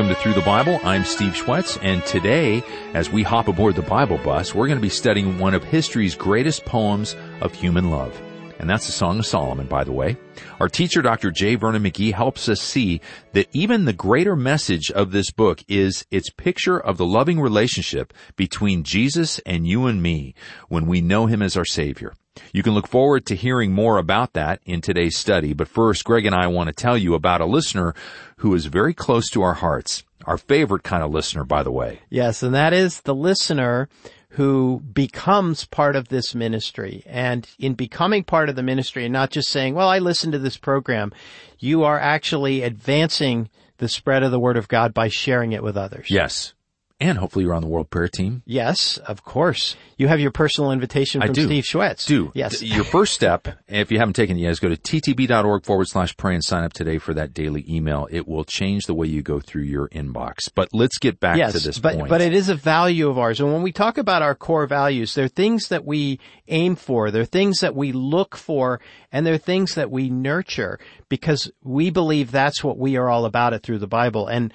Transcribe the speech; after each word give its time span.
Welcome 0.00 0.16
to 0.16 0.22
Through 0.22 0.32
the 0.32 0.46
Bible. 0.46 0.80
I'm 0.82 1.04
Steve 1.04 1.34
Schwetz, 1.34 1.78
and 1.82 2.02
today, 2.06 2.64
as 2.94 3.10
we 3.10 3.22
hop 3.22 3.48
aboard 3.48 3.76
the 3.76 3.82
Bible 3.82 4.16
bus, 4.16 4.54
we're 4.54 4.66
going 4.66 4.78
to 4.78 4.82
be 4.82 4.88
studying 4.88 5.38
one 5.38 5.52
of 5.52 5.62
history's 5.62 6.14
greatest 6.14 6.64
poems 6.64 7.14
of 7.42 7.52
human 7.52 7.90
love. 7.90 8.18
And 8.58 8.70
that's 8.70 8.86
the 8.86 8.92
Song 8.92 9.18
of 9.18 9.26
Solomon, 9.26 9.66
by 9.66 9.84
the 9.84 9.92
way. 9.92 10.16
Our 10.58 10.70
teacher, 10.70 11.02
Dr. 11.02 11.30
J. 11.30 11.56
Vernon 11.56 11.82
McGee, 11.82 12.14
helps 12.14 12.48
us 12.48 12.62
see 12.62 13.02
that 13.34 13.48
even 13.52 13.84
the 13.84 13.92
greater 13.92 14.34
message 14.34 14.90
of 14.90 15.10
this 15.10 15.30
book 15.30 15.62
is 15.68 16.06
its 16.10 16.30
picture 16.30 16.80
of 16.80 16.96
the 16.96 17.04
loving 17.04 17.38
relationship 17.38 18.14
between 18.36 18.84
Jesus 18.84 19.38
and 19.40 19.66
you 19.66 19.84
and 19.84 20.02
me 20.02 20.34
when 20.68 20.86
we 20.86 21.02
know 21.02 21.26
Him 21.26 21.42
as 21.42 21.58
our 21.58 21.66
Savior. 21.66 22.14
You 22.52 22.62
can 22.62 22.74
look 22.74 22.88
forward 22.88 23.26
to 23.26 23.36
hearing 23.36 23.72
more 23.72 23.98
about 23.98 24.32
that 24.34 24.60
in 24.64 24.80
today's 24.80 25.16
study, 25.16 25.52
but 25.52 25.68
first, 25.68 26.04
Greg 26.04 26.26
and 26.26 26.34
I 26.34 26.46
want 26.46 26.68
to 26.68 26.74
tell 26.74 26.96
you 26.98 27.14
about 27.14 27.40
a 27.40 27.46
listener 27.46 27.94
who 28.38 28.54
is 28.54 28.66
very 28.66 28.94
close 28.94 29.28
to 29.30 29.42
our 29.42 29.54
hearts. 29.54 30.04
Our 30.26 30.36
favorite 30.36 30.82
kind 30.82 31.02
of 31.02 31.10
listener, 31.10 31.44
by 31.44 31.62
the 31.62 31.72
way. 31.72 32.00
Yes, 32.10 32.42
and 32.42 32.54
that 32.54 32.74
is 32.74 33.00
the 33.00 33.14
listener 33.14 33.88
who 34.30 34.80
becomes 34.92 35.64
part 35.64 35.96
of 35.96 36.08
this 36.08 36.34
ministry. 36.34 37.02
And 37.06 37.48
in 37.58 37.74
becoming 37.74 38.22
part 38.22 38.48
of 38.48 38.54
the 38.54 38.62
ministry 38.62 39.04
and 39.04 39.12
not 39.12 39.30
just 39.30 39.48
saying, 39.48 39.74
well, 39.74 39.88
I 39.88 39.98
listened 39.98 40.32
to 40.34 40.38
this 40.38 40.56
program, 40.56 41.12
you 41.58 41.84
are 41.84 41.98
actually 41.98 42.62
advancing 42.62 43.48
the 43.78 43.88
spread 43.88 44.22
of 44.22 44.30
the 44.30 44.38
word 44.38 44.56
of 44.56 44.68
God 44.68 44.94
by 44.94 45.08
sharing 45.08 45.52
it 45.52 45.62
with 45.62 45.76
others. 45.76 46.10
Yes. 46.10 46.54
And 47.00 47.16
hopefully 47.16 47.46
you're 47.46 47.54
on 47.54 47.62
the 47.62 47.68
World 47.68 47.88
Prayer 47.88 48.08
Team. 48.08 48.42
Yes, 48.44 48.98
of 48.98 49.24
course. 49.24 49.74
You 49.96 50.08
have 50.08 50.20
your 50.20 50.30
personal 50.30 50.70
invitation 50.70 51.22
from 51.22 51.30
I 51.30 51.32
do. 51.32 51.46
Steve 51.46 51.64
Schwetz. 51.64 52.06
Do. 52.06 52.30
Yes. 52.34 52.62
Your 52.62 52.84
first 52.84 53.14
step, 53.14 53.48
if 53.68 53.90
you 53.90 53.98
haven't 53.98 54.14
taken 54.14 54.36
it 54.36 54.40
yet, 54.40 54.50
is 54.50 54.60
go 54.60 54.68
to 54.68 54.76
ttb.org 54.76 55.64
forward 55.64 55.88
slash 55.88 56.14
pray 56.18 56.34
and 56.34 56.44
sign 56.44 56.62
up 56.62 56.74
today 56.74 56.98
for 56.98 57.14
that 57.14 57.32
daily 57.32 57.64
email. 57.66 58.06
It 58.10 58.28
will 58.28 58.44
change 58.44 58.84
the 58.84 58.92
way 58.92 59.06
you 59.06 59.22
go 59.22 59.40
through 59.40 59.62
your 59.62 59.88
inbox. 59.88 60.50
But 60.54 60.68
let's 60.74 60.98
get 60.98 61.18
back 61.20 61.38
yes, 61.38 61.52
to 61.52 61.60
this 61.60 61.78
but, 61.78 61.94
point. 61.96 62.10
But 62.10 62.20
it 62.20 62.34
is 62.34 62.50
a 62.50 62.54
value 62.54 63.08
of 63.08 63.18
ours. 63.18 63.40
And 63.40 63.50
when 63.50 63.62
we 63.62 63.72
talk 63.72 63.96
about 63.96 64.20
our 64.20 64.34
core 64.34 64.66
values, 64.66 65.14
they're 65.14 65.28
things 65.28 65.68
that 65.68 65.86
we 65.86 66.20
aim 66.48 66.76
for. 66.76 67.10
They're 67.10 67.24
things 67.24 67.60
that 67.60 67.74
we 67.74 67.92
look 67.92 68.36
for 68.36 68.78
and 69.10 69.26
they're 69.26 69.38
things 69.38 69.74
that 69.74 69.90
we 69.90 70.10
nurture 70.10 70.78
because 71.08 71.50
we 71.64 71.88
believe 71.88 72.30
that's 72.30 72.62
what 72.62 72.76
we 72.76 72.96
are 72.96 73.08
all 73.08 73.24
about 73.24 73.54
it 73.54 73.62
through 73.62 73.78
the 73.78 73.86
Bible. 73.86 74.26
And 74.26 74.52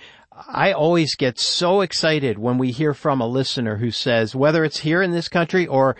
I 0.47 0.73
always 0.73 1.15
get 1.15 1.39
so 1.39 1.81
excited 1.81 2.37
when 2.37 2.57
we 2.57 2.71
hear 2.71 2.93
from 2.93 3.21
a 3.21 3.27
listener 3.27 3.77
who 3.77 3.91
says, 3.91 4.35
whether 4.35 4.63
it's 4.65 4.79
here 4.79 5.01
in 5.01 5.11
this 5.11 5.29
country 5.29 5.65
or 5.65 5.95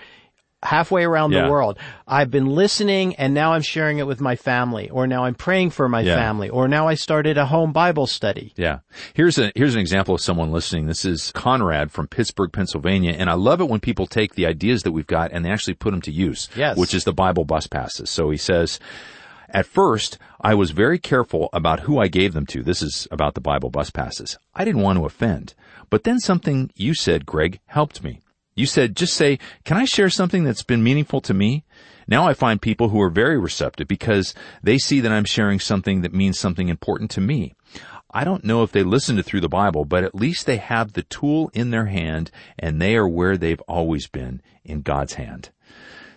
halfway 0.64 1.04
around 1.04 1.32
Yeah. 1.32 1.44
the 1.44 1.52
world, 1.52 1.78
I've 2.08 2.32
been 2.32 2.48
listening 2.48 3.16
and 3.18 3.34
now 3.34 3.54
I'm 3.54 3.62
sharing 3.62 4.00
it 4.00 4.08
with 4.08 4.20
my 4.20 4.36
family, 4.36 4.90
or 4.90 5.06
now 5.06 5.24
I'm 5.26 5.36
praying 5.36 5.70
for 5.70 5.88
my 5.88 6.02
Yeah. 6.02 6.16
family, 6.16 6.50
or 6.50 6.68
now 6.68 6.88
I 6.88 6.96
started 6.96 7.38
a 7.38 7.46
home 7.46 7.72
Bible 7.72 8.08
study. 8.08 8.52
Yeah. 8.58 8.80
Here's 9.14 9.38
a, 9.38 9.52
here's 9.56 9.76
an 9.76 9.80
example 9.82 10.16
of 10.16 10.22
someone 10.22 10.52
listening. 10.52 10.88
This 10.88 11.06
is 11.06 11.32
Conrad 11.34 11.92
from 11.92 12.08
Pittsburgh, 12.08 12.52
Pennsylvania. 12.52 13.12
And 13.18 13.30
I 13.30 13.34
love 13.34 13.62
it 13.62 13.70
when 13.70 13.80
people 13.80 14.08
take 14.08 14.34
the 14.36 14.48
ideas 14.48 14.84
that 14.84 14.92
we've 14.92 15.08
got 15.08 15.32
and 15.32 15.46
they 15.46 15.52
actually 15.52 15.76
put 15.76 15.92
them 15.92 16.02
to 16.02 16.12
use. 16.12 16.50
Yes. 16.58 16.78
Which 16.78 16.94
is 16.94 17.04
the 17.04 17.14
Bible 17.14 17.46
bus 17.46 17.68
passes. 17.68 18.10
So 18.10 18.32
he 18.32 18.38
says, 18.38 18.80
at 19.50 19.66
first, 19.66 20.18
I 20.42 20.56
was 20.56 20.72
very 20.72 21.00
careful 21.00 21.50
about 21.54 21.82
who 21.82 22.00
I 22.00 22.08
gave 22.08 22.34
them 22.34 22.46
to. 22.48 22.64
This 22.64 22.82
is 22.82 23.08
about 23.12 23.36
the 23.36 23.42
Bible 23.42 23.70
bus 23.70 23.90
passes. 23.90 24.38
I 24.54 24.66
didn't 24.66 24.82
want 24.82 24.98
to 25.00 25.06
offend. 25.06 25.54
But 25.90 26.04
then 26.04 26.20
something 26.20 26.72
you 26.76 26.94
said, 26.94 27.26
Greg, 27.26 27.60
helped 27.68 28.04
me. 28.04 28.22
You 28.56 28.66
said, 28.66 28.96
just 28.96 29.14
say, 29.14 29.40
can 29.66 29.78
I 29.78 29.86
share 29.86 30.10
something 30.10 30.44
that's 30.44 30.64
been 30.64 30.84
meaningful 30.84 31.22
to 31.22 31.34
me? 31.34 31.66
Now 32.08 32.28
I 32.28 32.34
find 32.34 32.62
people 32.62 32.90
who 32.90 33.02
are 33.02 33.10
very 33.10 33.38
receptive 33.38 33.88
because 33.88 34.34
they 34.64 34.78
see 34.78 35.00
that 35.02 35.12
I'm 35.12 35.26
sharing 35.26 35.60
something 35.60 36.02
that 36.02 36.14
means 36.14 36.40
something 36.40 36.70
important 36.70 37.12
to 37.12 37.22
me. 37.22 37.54
I 38.12 38.24
don't 38.24 38.46
know 38.46 38.64
if 38.64 38.72
they 38.72 38.84
listen 38.84 39.18
to 39.18 39.24
through 39.24 39.42
the 39.42 39.50
Bible, 39.50 39.84
but 39.84 40.06
at 40.06 40.16
least 40.16 40.46
they 40.46 40.56
have 40.56 40.94
the 40.94 41.04
tool 41.04 41.52
in 41.54 41.72
their 41.72 41.88
hand 41.88 42.32
and 42.58 42.82
they 42.82 42.96
are 42.96 43.08
where 43.08 43.36
they've 43.36 43.62
always 43.62 44.08
been 44.08 44.42
in 44.64 44.82
God's 44.84 45.16
hand. 45.16 45.50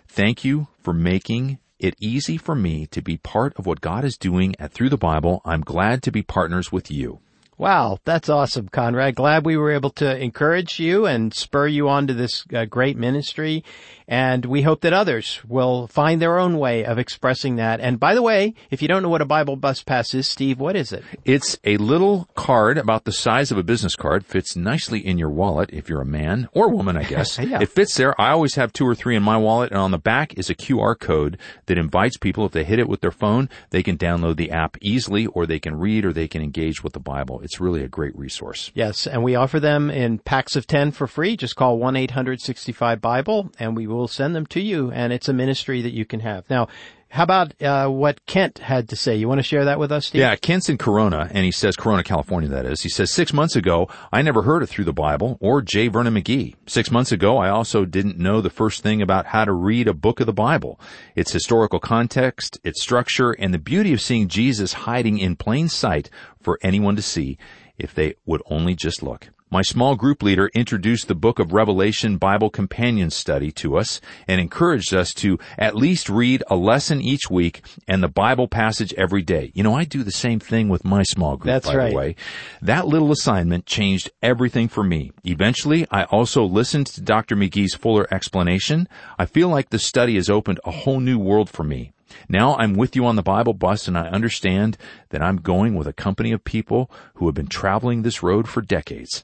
Thank 0.07 0.45
you 0.45 0.67
for 0.81 0.93
making 0.93 1.59
it 1.79 1.95
easy 1.99 2.37
for 2.37 2.55
me 2.55 2.85
to 2.87 3.01
be 3.01 3.17
part 3.17 3.53
of 3.57 3.65
what 3.65 3.81
God 3.81 4.03
is 4.03 4.17
doing 4.17 4.53
at 4.59 4.71
Through 4.73 4.89
the 4.89 4.97
Bible. 4.97 5.41
I'm 5.45 5.61
glad 5.61 6.03
to 6.03 6.11
be 6.11 6.21
partners 6.21 6.71
with 6.71 6.91
you. 6.91 7.19
Wow, 7.59 7.99
that's 8.05 8.29
awesome, 8.29 8.69
Conrad. 8.69 9.15
Glad 9.15 9.45
we 9.45 9.57
were 9.57 9.73
able 9.73 9.89
to 9.89 10.17
encourage 10.17 10.79
you 10.79 11.05
and 11.05 11.33
spur 11.33 11.67
you 11.67 11.89
on 11.89 12.07
to 12.07 12.13
this 12.13 12.45
uh, 12.53 12.63
great 12.63 12.95
ministry. 12.95 13.65
And 14.07 14.45
we 14.45 14.61
hope 14.61 14.81
that 14.81 14.93
others 14.93 15.41
will 15.45 15.85
find 15.87 16.21
their 16.21 16.39
own 16.39 16.57
way 16.57 16.85
of 16.85 16.97
expressing 16.97 17.57
that. 17.57 17.81
And 17.81 17.99
by 17.99 18.15
the 18.15 18.23
way, 18.23 18.55
if 18.71 18.81
you 18.81 18.87
don't 18.87 19.03
know 19.03 19.09
what 19.09 19.21
a 19.21 19.25
Bible 19.25 19.57
bus 19.57 19.83
pass 19.83 20.13
is, 20.13 20.27
Steve, 20.27 20.57
what 20.57 20.77
is 20.77 20.93
it? 20.93 21.03
It's 21.25 21.59
a 21.65 21.75
little 21.77 22.29
card 22.33 22.77
about 22.77 23.03
the 23.03 23.11
size 23.11 23.51
of 23.51 23.57
a 23.57 23.63
business 23.63 23.95
card, 23.95 24.25
fits 24.25 24.55
nicely 24.55 25.05
in 25.05 25.17
your 25.17 25.29
wallet 25.29 25.69
if 25.71 25.89
you're 25.89 26.01
a 26.01 26.05
man 26.05 26.47
or 26.53 26.69
woman, 26.69 26.95
I 26.95 27.03
guess. 27.09 27.37
Yeah. 27.37 27.61
It 27.61 27.69
fits 27.69 27.95
there. 27.95 28.19
I 28.19 28.31
always 28.31 28.55
have 28.55 28.71
two 28.71 28.87
or 28.87 28.95
three 28.95 29.17
in 29.17 29.21
my 29.21 29.37
wallet 29.37 29.69
and 29.69 29.79
on 29.79 29.91
the 29.91 29.99
back 29.99 30.33
is 30.35 30.49
a 30.49 30.55
QR 30.55 30.97
code 30.97 31.37
that 31.65 31.77
invites 31.77 32.15
people, 32.15 32.45
if 32.45 32.53
they 32.53 32.63
hit 32.63 32.79
it 32.79 32.87
with 32.87 33.01
their 33.01 33.11
phone, 33.11 33.49
they 33.71 33.83
can 33.83 33.97
download 33.97 34.37
the 34.37 34.49
app 34.49 34.77
easily 34.81 35.27
or 35.27 35.45
they 35.45 35.59
can 35.59 35.75
read 35.75 36.05
or 36.05 36.13
they 36.13 36.29
can 36.29 36.41
engage 36.41 36.83
with 36.83 36.93
the 36.93 36.99
Bible. 36.99 37.41
It's 37.41 37.48
really 37.57 37.83
a 37.83 37.87
great 37.87 38.17
resource. 38.17 38.69
Yes, 38.73 39.07
and 39.07 39.23
we 39.23 39.35
offer 39.35 39.59
them 39.59 39.89
in 39.89 40.19
packs 40.19 40.57
of 40.57 40.67
10 40.67 40.91
for 40.91 41.07
free. 41.07 41.37
Just 41.37 41.55
call 41.55 41.79
1-800-65-BIBLE 41.79 43.51
and 43.57 43.77
we 43.77 43.87
will 43.87 44.09
send 44.09 44.35
them 44.35 44.45
to 44.47 44.59
you 44.59 44.91
and 44.91 45.13
it's 45.13 45.29
a 45.29 45.33
ministry 45.33 45.81
that 45.81 45.93
you 45.93 46.03
can 46.03 46.19
have. 46.19 46.49
Now, 46.49 46.67
how 47.09 47.23
about 47.23 47.59
uh, 47.61 47.87
what 47.87 48.23
Kent 48.27 48.59
had 48.59 48.89
to 48.89 48.95
say? 48.95 49.15
You 49.15 49.27
want 49.27 49.39
to 49.39 49.43
share 49.43 49.65
that 49.65 49.79
with 49.79 49.91
us, 49.91 50.07
Steve? 50.07 50.21
Yeah, 50.21 50.35
Kent's 50.35 50.69
in 50.69 50.77
Corona, 50.77 51.27
and 51.31 51.43
he 51.43 51.51
says, 51.51 51.75
Corona, 51.75 52.03
California, 52.03 52.49
that 52.49 52.67
is. 52.67 52.81
He 52.81 52.89
says, 52.89 53.11
six 53.11 53.33
months 53.33 53.55
ago, 53.55 53.89
I 54.11 54.21
never 54.21 54.43
heard 54.43 54.61
of 54.61 54.69
Through 54.69 54.85
the 54.85 54.93
Bible 54.93 55.37
or 55.41 55.63
J. 55.63 55.87
Vernon 55.87 56.13
McGee. 56.13 56.55
Six 56.67 56.91
months 56.91 57.11
ago, 57.11 57.37
I 57.37 57.49
also 57.49 57.83
didn't 57.83 58.19
know 58.19 58.41
the 58.41 58.51
first 58.51 58.83
thing 58.83 59.01
about 59.01 59.25
how 59.25 59.43
to 59.43 59.53
read 59.53 59.87
a 59.87 59.93
book 59.93 60.19
of 60.19 60.27
the 60.27 60.33
Bible. 60.33 60.79
Its 61.15 61.31
historical 61.31 61.79
context, 61.79 62.59
its 62.63 62.81
structure, 62.81 63.31
and 63.31 63.53
the 63.53 63.59
beauty 63.59 63.91
of 63.91 64.01
seeing 64.01 64.27
Jesus 64.27 64.73
hiding 64.73 65.17
in 65.17 65.35
plain 65.35 65.67
sight 65.67 66.11
for 66.39 66.59
anyone 66.61 66.95
to 66.95 67.01
see 67.01 67.39
if 67.79 67.95
they 67.95 68.13
would 68.27 68.43
only 68.45 68.75
just 68.75 69.01
look. 69.01 69.29
My 69.51 69.63
small 69.63 69.95
group 69.95 70.21
leader 70.21 70.51
introduced 70.53 71.07
the 71.07 71.15
Book 71.15 71.39
of 71.39 71.53
Revelation 71.53 72.17
Bible 72.17 72.51
Companion 72.51 73.09
Study 73.09 73.51
to 73.53 73.79
us 73.79 73.99
and 74.27 74.39
encouraged 74.39 74.93
us 74.93 75.11
to 75.15 75.39
at 75.57 75.75
least 75.75 76.07
read 76.07 76.43
a 76.51 76.55
lesson 76.55 77.01
each 77.01 77.31
week 77.31 77.63
and 77.87 78.03
the 78.03 78.07
Bible 78.07 78.47
passage 78.47 78.93
every 78.93 79.23
day. 79.23 79.51
You 79.55 79.63
know, 79.63 79.73
I 79.73 79.85
do 79.85 80.03
the 80.03 80.11
same 80.11 80.39
thing 80.39 80.69
with 80.69 80.85
my 80.85 81.01
small 81.01 81.35
group, 81.35 81.47
That's 81.51 81.65
by 81.65 81.75
right. 81.75 81.89
the 81.89 81.95
way. 81.95 82.15
That 82.61 82.85
little 82.85 83.11
assignment 83.11 83.65
changed 83.65 84.11
everything 84.21 84.67
for 84.67 84.83
me. 84.83 85.13
Eventually, 85.23 85.87
I 85.89 86.03
also 86.03 86.43
listened 86.43 86.85
to 86.85 87.01
Dr. 87.01 87.35
McGee's 87.35 87.73
fuller 87.73 88.07
explanation. 88.13 88.87
I 89.17 89.25
feel 89.25 89.49
like 89.49 89.71
the 89.71 89.79
study 89.79 90.13
has 90.13 90.29
opened 90.29 90.59
a 90.63 90.69
whole 90.69 90.99
new 90.99 91.17
world 91.17 91.49
for 91.49 91.63
me. 91.63 91.91
Now 92.27 92.55
I'm 92.55 92.73
with 92.73 92.95
you 92.95 93.05
on 93.05 93.15
the 93.15 93.23
Bible 93.23 93.53
bus 93.53 93.87
and 93.87 93.97
I 93.97 94.07
understand 94.07 94.77
that 95.09 95.21
I'm 95.21 95.37
going 95.37 95.75
with 95.75 95.87
a 95.87 95.93
company 95.93 96.31
of 96.31 96.43
people 96.43 96.91
who 97.15 97.25
have 97.25 97.35
been 97.35 97.47
traveling 97.47 98.01
this 98.01 98.23
road 98.23 98.47
for 98.47 98.61
decades. 98.61 99.23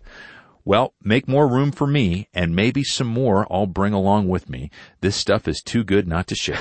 Well, 0.67 0.95
make 1.03 1.27
more 1.27 1.47
room 1.47 1.71
for 1.71 1.85
me 1.85 2.27
and 2.33 2.55
maybe 2.55 2.83
some 2.83 3.05
more 3.05 3.45
I'll 3.51 3.67
bring 3.67 3.93
along 3.93 4.29
with 4.29 4.49
me. 4.49 4.71
This 4.99 5.15
stuff 5.15 5.47
is 5.47 5.61
too 5.61 5.83
good 5.83 6.07
not 6.07 6.25
to 6.27 6.35
share. 6.35 6.59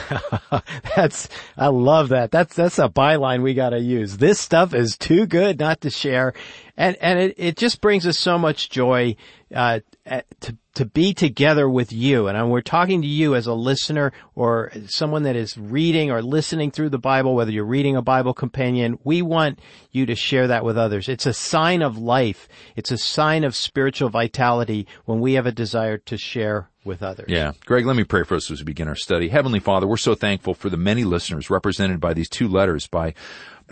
That's, 0.94 1.26
I 1.56 1.68
love 1.68 2.10
that. 2.10 2.30
That's, 2.30 2.54
that's 2.54 2.78
a 2.78 2.90
byline 2.90 3.42
we 3.42 3.54
gotta 3.54 3.80
use. 3.80 4.18
This 4.18 4.38
stuff 4.38 4.74
is 4.74 4.98
too 4.98 5.24
good 5.24 5.58
not 5.58 5.80
to 5.80 5.90
share. 5.90 6.34
And, 6.76 6.98
and 7.00 7.18
it, 7.18 7.34
it 7.38 7.56
just 7.56 7.80
brings 7.80 8.06
us 8.06 8.18
so 8.18 8.36
much 8.36 8.68
joy, 8.68 9.16
uh, 9.54 9.80
to, 10.40 10.56
to 10.74 10.84
be 10.84 11.14
together 11.14 11.68
with 11.68 11.92
you. 11.92 12.26
And 12.26 12.50
we're 12.50 12.60
talking 12.60 13.02
to 13.02 13.08
you 13.08 13.34
as 13.34 13.46
a 13.46 13.54
listener 13.54 14.12
or 14.34 14.72
someone 14.86 15.22
that 15.22 15.36
is 15.36 15.56
reading 15.56 16.10
or 16.10 16.22
listening 16.22 16.70
through 16.70 16.90
the 16.90 16.98
Bible, 16.98 17.34
whether 17.34 17.50
you're 17.50 17.64
reading 17.64 17.96
a 17.96 18.02
Bible 18.02 18.34
companion. 18.34 18.98
We 19.04 19.22
want 19.22 19.60
you 19.92 20.06
to 20.06 20.14
share 20.14 20.48
that 20.48 20.64
with 20.64 20.76
others. 20.76 21.08
It's 21.08 21.26
a 21.26 21.32
sign 21.32 21.82
of 21.82 21.96
life. 21.96 22.48
It's 22.76 22.90
a 22.90 22.98
sign 22.98 23.44
of 23.44 23.54
spiritual 23.54 24.08
vitality 24.08 24.86
when 25.04 25.20
we 25.20 25.34
have 25.34 25.46
a 25.46 25.52
desire 25.52 25.98
to 25.98 26.18
share 26.18 26.70
with 26.84 27.02
others. 27.02 27.26
Yeah. 27.28 27.52
Greg, 27.64 27.86
let 27.86 27.96
me 27.96 28.04
pray 28.04 28.24
for 28.24 28.34
us 28.34 28.50
as 28.50 28.60
we 28.60 28.64
begin 28.64 28.88
our 28.88 28.96
study. 28.96 29.28
Heavenly 29.28 29.60
Father, 29.60 29.86
we're 29.86 29.96
so 29.96 30.14
thankful 30.14 30.54
for 30.54 30.68
the 30.68 30.76
many 30.76 31.04
listeners 31.04 31.48
represented 31.50 32.00
by 32.00 32.12
these 32.12 32.28
two 32.28 32.48
letters 32.48 32.86
by 32.86 33.14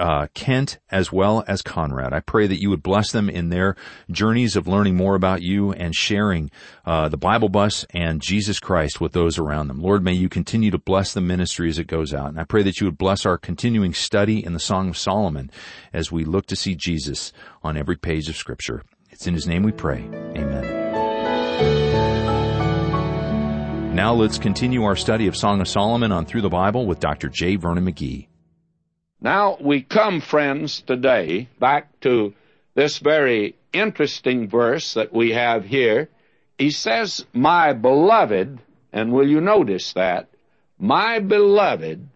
uh, 0.02 0.26
Kent 0.34 0.80
as 0.90 1.12
well 1.12 1.44
as 1.46 1.62
Conrad. 1.62 2.12
I 2.12 2.18
pray 2.18 2.48
that 2.48 2.60
you 2.60 2.70
would 2.70 2.82
bless 2.82 3.12
them 3.12 3.30
in 3.30 3.50
their 3.50 3.76
journeys 4.10 4.56
of 4.56 4.66
learning 4.66 4.96
more 4.96 5.14
about 5.14 5.42
you 5.42 5.70
and 5.70 5.94
sharing 5.94 6.50
uh, 6.84 7.08
the 7.08 7.16
Bible 7.16 7.48
bus 7.48 7.86
and 7.90 8.20
Jesus 8.20 8.58
Christ 8.58 9.00
with 9.00 9.12
those 9.12 9.38
around 9.38 9.68
them. 9.68 9.80
Lord, 9.80 10.02
may 10.02 10.12
you 10.12 10.28
continue 10.28 10.72
to 10.72 10.78
bless 10.78 11.14
the 11.14 11.20
ministry 11.20 11.68
as 11.68 11.78
it 11.78 11.86
goes 11.86 12.12
out. 12.12 12.30
And 12.30 12.40
I 12.40 12.44
pray 12.44 12.64
that 12.64 12.80
you 12.80 12.86
would 12.88 12.98
bless 12.98 13.24
our 13.24 13.38
continuing 13.38 13.94
study 13.94 14.44
in 14.44 14.54
the 14.54 14.58
Song 14.58 14.88
of 14.88 14.98
Solomon 14.98 15.52
as 15.92 16.10
we 16.10 16.24
look 16.24 16.46
to 16.46 16.56
see 16.56 16.74
Jesus 16.74 17.32
on 17.62 17.76
every 17.76 17.96
page 17.96 18.28
of 18.28 18.34
Scripture. 18.36 18.82
It's 19.10 19.28
in 19.28 19.34
his 19.34 19.46
name 19.46 19.62
we 19.62 19.70
pray. 19.70 20.00
Amen. 20.36 20.80
Now 23.94 24.14
let's 24.14 24.38
continue 24.38 24.82
our 24.82 24.96
study 24.96 25.28
of 25.28 25.36
Song 25.36 25.60
of 25.60 25.68
Solomon 25.68 26.10
on 26.10 26.26
Through 26.26 26.42
the 26.42 26.48
Bible 26.48 26.86
with 26.86 26.98
Dr. 26.98 27.28
J. 27.28 27.54
Vernon 27.54 27.84
McGee. 27.84 28.26
Now 29.22 29.56
we 29.60 29.82
come, 29.82 30.20
friends, 30.20 30.80
today 30.80 31.46
back 31.60 32.00
to 32.00 32.34
this 32.74 32.98
very 32.98 33.54
interesting 33.72 34.48
verse 34.48 34.94
that 34.94 35.12
we 35.12 35.30
have 35.30 35.64
here. 35.64 36.08
He 36.58 36.72
says, 36.72 37.24
My 37.32 37.72
beloved, 37.72 38.58
and 38.92 39.12
will 39.12 39.28
you 39.28 39.40
notice 39.40 39.92
that? 39.92 40.28
My 40.76 41.20
beloved 41.20 42.08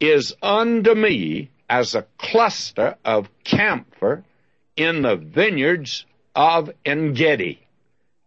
is 0.00 0.34
unto 0.42 0.92
me 0.92 1.50
as 1.68 1.94
a 1.94 2.06
cluster 2.18 2.96
of 3.04 3.30
camphor 3.44 4.24
in 4.76 5.02
the 5.02 5.14
vineyards 5.14 6.04
of 6.34 6.70
Engedi. 6.84 7.60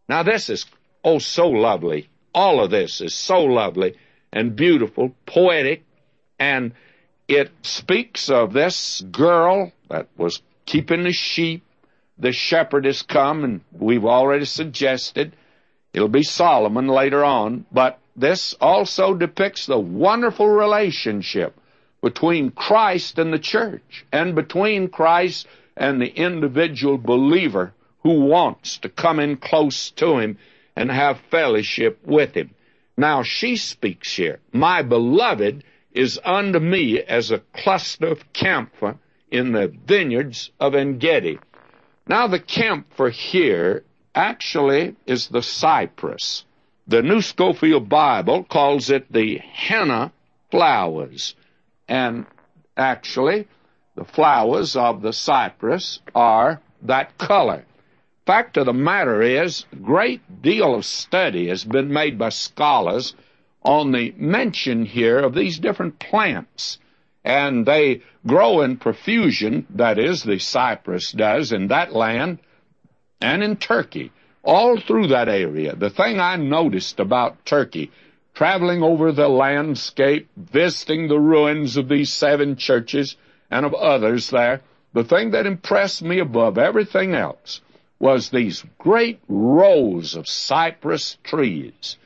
Now 0.07 0.23
this 0.23 0.49
is, 0.49 0.65
oh, 1.03 1.19
so 1.19 1.49
lovely. 1.49 2.07
All 2.33 2.63
of 2.63 2.71
this 2.71 3.01
is 3.01 3.13
so 3.13 3.43
lovely 3.43 3.95
and 4.31 4.55
beautiful, 4.55 5.13
poetic, 5.25 5.83
and 6.39 6.71
it 7.35 7.51
speaks 7.61 8.29
of 8.29 8.53
this 8.53 9.01
girl 9.11 9.71
that 9.89 10.07
was 10.17 10.41
keeping 10.65 11.03
the 11.03 11.11
sheep. 11.11 11.63
The 12.17 12.31
shepherd 12.31 12.85
has 12.85 13.01
come, 13.01 13.43
and 13.43 13.61
we've 13.71 14.05
already 14.05 14.45
suggested 14.45 15.35
it'll 15.93 16.07
be 16.07 16.23
Solomon 16.23 16.87
later 16.87 17.23
on, 17.23 17.65
but 17.71 17.99
this 18.15 18.53
also 18.61 19.13
depicts 19.13 19.65
the 19.65 19.79
wonderful 19.79 20.47
relationship 20.47 21.55
between 22.01 22.51
Christ 22.51 23.17
and 23.17 23.33
the 23.33 23.39
church, 23.39 24.05
and 24.11 24.35
between 24.35 24.89
Christ 24.89 25.47
and 25.75 26.01
the 26.01 26.13
individual 26.15 26.97
believer 26.97 27.73
who 28.03 28.25
wants 28.25 28.77
to 28.79 28.89
come 28.89 29.19
in 29.19 29.37
close 29.37 29.89
to 29.91 30.19
him 30.19 30.37
and 30.75 30.91
have 30.91 31.19
fellowship 31.31 31.99
with 32.05 32.35
him. 32.35 32.51
Now 32.97 33.23
she 33.23 33.55
speaks 33.55 34.15
here, 34.15 34.39
My 34.51 34.81
beloved 34.81 35.63
is 35.93 36.19
unto 36.23 36.59
me 36.59 36.99
as 37.01 37.31
a 37.31 37.39
cluster 37.53 38.07
of 38.07 38.33
camphor 38.33 38.97
in 39.31 39.51
the 39.51 39.67
vineyards 39.85 40.51
of 40.59 40.75
Engedi. 40.75 41.39
Now 42.07 42.27
the 42.27 42.39
camphor 42.39 43.09
here 43.09 43.83
actually 44.13 44.95
is 45.05 45.27
the 45.27 45.41
cypress. 45.41 46.45
The 46.87 47.01
New 47.01 47.21
Scofield 47.21 47.87
Bible 47.87 48.43
calls 48.43 48.89
it 48.89 49.11
the 49.11 49.37
henna 49.37 50.11
flowers. 50.51 51.35
And 51.87 52.25
actually, 52.75 53.47
the 53.95 54.03
flowers 54.03 54.75
of 54.75 55.01
the 55.01 55.13
cypress 55.13 55.99
are 56.13 56.61
that 56.81 57.17
color. 57.17 57.65
Fact 58.25 58.57
of 58.57 58.65
the 58.65 58.73
matter 58.73 59.21
is, 59.21 59.65
great 59.81 60.41
deal 60.41 60.75
of 60.75 60.85
study 60.85 61.47
has 61.47 61.63
been 61.63 61.91
made 61.91 62.17
by 62.17 62.29
scholars 62.29 63.13
on 63.63 63.91
the 63.91 64.13
mention 64.17 64.85
here 64.85 65.19
of 65.19 65.33
these 65.33 65.59
different 65.59 65.99
plants. 65.99 66.79
And 67.23 67.65
they 67.65 68.01
grow 68.27 68.61
in 68.61 68.77
profusion, 68.77 69.65
that 69.71 69.97
is, 69.97 70.23
the 70.23 70.39
cypress 70.39 71.11
does, 71.11 71.51
in 71.51 71.67
that 71.67 71.93
land 71.93 72.39
and 73.21 73.41
in 73.41 73.55
Turkey, 73.55 74.11
all 74.43 74.77
through 74.77 75.07
that 75.07 75.29
area. 75.29 75.75
The 75.75 75.89
thing 75.89 76.19
I 76.19 76.35
noticed 76.35 76.99
about 76.99 77.45
Turkey, 77.45 77.91
traveling 78.33 78.83
over 78.83 79.13
the 79.13 79.29
landscape, 79.29 80.27
visiting 80.35 81.07
the 81.07 81.19
ruins 81.19 81.77
of 81.77 81.87
these 81.87 82.11
seven 82.11 82.57
churches 82.57 83.15
and 83.49 83.65
of 83.65 83.73
others 83.73 84.29
there, 84.29 84.61
the 84.91 85.05
thing 85.05 85.31
that 85.31 85.45
impressed 85.45 86.03
me 86.03 86.19
above 86.19 86.57
everything 86.57 87.15
else 87.15 87.61
was 87.99 88.29
these 88.29 88.65
great 88.77 89.21
rows 89.29 90.15
of 90.15 90.27
cypress 90.27 91.17
trees. 91.23 91.97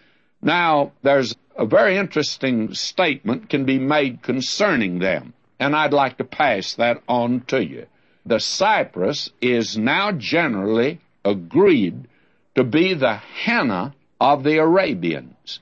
Now, 0.41 0.91
there's 1.01 1.35
a 1.57 1.65
very 1.65 1.97
interesting 1.97 2.73
statement 2.75 3.49
can 3.49 3.65
be 3.65 3.79
made 3.79 4.21
concerning 4.21 4.99
them, 4.99 5.33
and 5.59 5.75
I'd 5.75 5.93
like 5.93 6.17
to 6.17 6.23
pass 6.23 6.75
that 6.75 7.01
on 7.07 7.41
to 7.47 7.65
you. 7.65 7.87
The 8.25 8.39
cypress 8.39 9.31
is 9.41 9.77
now 9.77 10.11
generally 10.11 10.99
agreed 11.25 12.07
to 12.55 12.63
be 12.63 12.93
the 12.93 13.15
henna 13.15 13.95
of 14.21 14.43
the 14.43 14.57
Arabians. 14.57 15.59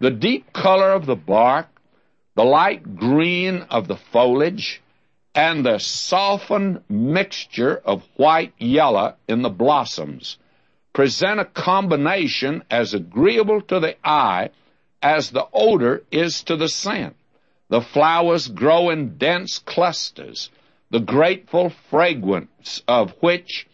The 0.00 0.10
deep 0.10 0.52
color 0.52 0.92
of 0.92 1.06
the 1.06 1.16
bark, 1.16 1.68
the 2.34 2.44
light 2.44 2.96
green 2.96 3.66
of 3.70 3.86
the 3.86 3.96
foliage, 3.96 4.82
and 5.34 5.64
the 5.64 5.78
softened 5.78 6.82
mixture 6.88 7.76
of 7.84 8.02
white 8.16 8.52
yellow 8.58 9.14
in 9.28 9.42
the 9.42 9.50
blossoms 9.50 10.38
present 10.92 11.38
a 11.38 11.44
combination 11.44 12.64
as 12.70 12.94
agreeable 12.94 13.60
to 13.60 13.78
the 13.78 13.96
eye 14.02 14.50
as 15.06 15.30
the 15.30 15.46
odor 15.52 16.02
is 16.10 16.42
to 16.42 16.56
the 16.56 16.68
scent. 16.68 17.14
The 17.68 17.80
flowers 17.80 18.48
grow 18.48 18.90
in 18.90 19.18
dense 19.18 19.60
clusters, 19.60 20.50
the 20.90 20.98
grateful 20.98 21.70
fragrance 21.90 22.82
of 22.88 23.12
which 23.20 23.68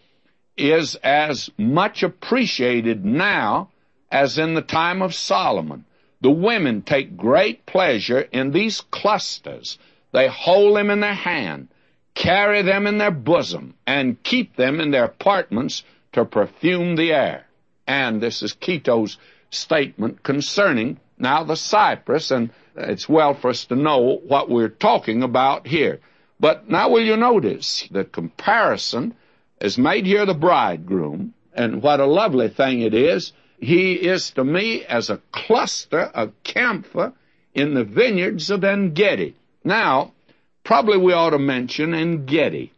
is 0.58 0.94
as 0.96 1.50
much 1.56 2.02
appreciated 2.02 3.06
now 3.06 3.70
as 4.10 4.36
in 4.36 4.52
the 4.52 4.60
time 4.60 5.00
of 5.00 5.14
Solomon. 5.14 5.86
The 6.20 6.30
women 6.30 6.82
take 6.82 7.16
great 7.16 7.64
pleasure 7.64 8.20
in 8.20 8.52
these 8.52 8.82
clusters. 8.82 9.78
They 10.12 10.28
hold 10.28 10.76
them 10.76 10.90
in 10.90 11.00
their 11.00 11.14
hand, 11.14 11.68
carry 12.14 12.60
them 12.60 12.86
in 12.86 12.98
their 12.98 13.10
bosom, 13.10 13.72
and 13.86 14.22
keep 14.22 14.56
them 14.56 14.80
in 14.80 14.90
their 14.90 15.04
apartments 15.04 15.82
to 16.12 16.26
perfume 16.26 16.96
the 16.96 17.14
air. 17.14 17.46
And 17.86 18.20
this 18.20 18.42
is 18.42 18.52
Kitto's 18.52 19.16
statement 19.48 20.22
concerning 20.22 20.98
now 21.18 21.44
the 21.44 21.56
cypress, 21.56 22.30
and 22.30 22.50
it's 22.76 23.08
well 23.08 23.34
for 23.34 23.50
us 23.50 23.64
to 23.66 23.76
know 23.76 24.20
what 24.26 24.48
we're 24.48 24.68
talking 24.68 25.22
about 25.22 25.66
here. 25.66 26.00
But 26.40 26.68
now 26.68 26.90
will 26.90 27.04
you 27.04 27.16
notice 27.16 27.88
the 27.90 28.04
comparison 28.04 29.14
is 29.60 29.78
made 29.78 30.06
here 30.06 30.26
the 30.26 30.34
bridegroom, 30.34 31.34
and 31.54 31.82
what 31.82 32.00
a 32.00 32.06
lovely 32.06 32.48
thing 32.48 32.80
it 32.80 32.94
is 32.94 33.32
he 33.62 33.92
is 33.92 34.32
to 34.32 34.42
me 34.42 34.84
as 34.84 35.08
a 35.08 35.20
cluster 35.30 36.00
of 36.00 36.32
camphor 36.42 37.12
in 37.54 37.74
the 37.74 37.84
vineyards 37.84 38.50
of 38.50 38.64
Engedi. 38.64 39.36
Now, 39.62 40.12
probably 40.64 40.98
we 40.98 41.12
ought 41.12 41.30
to 41.30 41.38
mention 41.38 41.94
Engedi. 41.94 42.72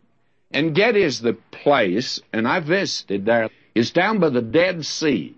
Engedi 0.53 1.03
is 1.03 1.21
the 1.21 1.39
place, 1.51 2.21
and 2.35 2.47
I 2.47 2.61
visited 2.61 3.25
there, 3.25 3.49
is 3.75 3.93
down 3.93 4.19
by 4.19 4.29
the 4.29 4.43
Dead 4.43 4.85
Sea. 4.85 5.35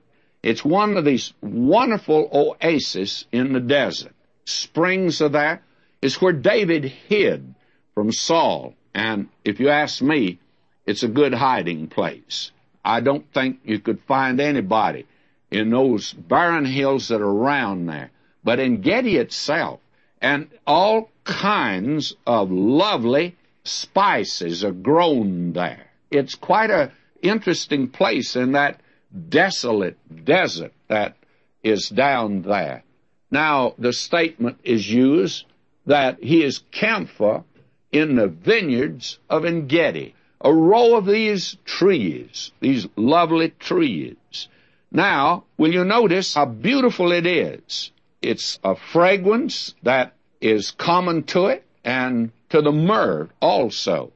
It's 0.46 0.64
one 0.64 0.96
of 0.96 1.04
these 1.04 1.32
wonderful 1.40 2.56
oases 2.62 3.26
in 3.32 3.52
the 3.52 3.58
desert. 3.58 4.14
Springs 4.44 5.20
of 5.20 5.32
that 5.32 5.60
is 6.00 6.22
where 6.22 6.32
David 6.32 6.84
hid 6.84 7.52
from 7.94 8.12
Saul. 8.12 8.74
And 8.94 9.28
if 9.44 9.58
you 9.58 9.70
ask 9.70 10.00
me, 10.00 10.38
it's 10.86 11.02
a 11.02 11.08
good 11.08 11.34
hiding 11.34 11.88
place. 11.88 12.52
I 12.84 13.00
don't 13.00 13.26
think 13.34 13.58
you 13.64 13.80
could 13.80 13.98
find 14.02 14.40
anybody 14.40 15.06
in 15.50 15.70
those 15.70 16.12
barren 16.12 16.64
hills 16.64 17.08
that 17.08 17.20
are 17.20 17.24
around 17.24 17.86
there, 17.86 18.12
but 18.44 18.60
in 18.60 18.82
Gedi 18.82 19.16
itself, 19.16 19.80
and 20.20 20.46
all 20.64 21.10
kinds 21.24 22.14
of 22.24 22.52
lovely 22.52 23.34
spices 23.64 24.62
are 24.62 24.70
grown 24.70 25.54
there. 25.54 25.88
It's 26.12 26.36
quite 26.36 26.70
a 26.70 26.92
interesting 27.20 27.88
place 27.88 28.36
in 28.36 28.52
that 28.52 28.80
desolate 29.28 29.96
desert 30.24 30.72
that 30.88 31.16
is 31.62 31.88
down 31.88 32.42
there. 32.42 32.82
Now, 33.30 33.74
the 33.78 33.92
statement 33.92 34.58
is 34.62 34.90
used 34.90 35.46
that 35.86 36.22
he 36.22 36.42
is 36.42 36.64
camphor 36.70 37.44
in 37.92 38.16
the 38.16 38.28
vineyards 38.28 39.18
of 39.28 39.44
Engedi. 39.44 40.14
A 40.40 40.52
row 40.52 40.96
of 40.96 41.06
these 41.06 41.56
trees, 41.64 42.52
these 42.60 42.86
lovely 42.96 43.50
trees, 43.50 44.48
now, 44.96 45.44
will 45.58 45.74
you 45.74 45.84
notice 45.84 46.34
how 46.34 46.46
beautiful 46.46 47.12
it 47.12 47.26
is? 47.26 47.90
It's 48.22 48.58
a 48.62 48.76
fragrance 48.76 49.74
that 49.82 50.14
is 50.40 50.70
common 50.70 51.24
to 51.24 51.46
it 51.46 51.64
and 51.84 52.30
to 52.50 52.62
the 52.62 52.72
myrrh 52.72 53.28
also. 53.40 54.12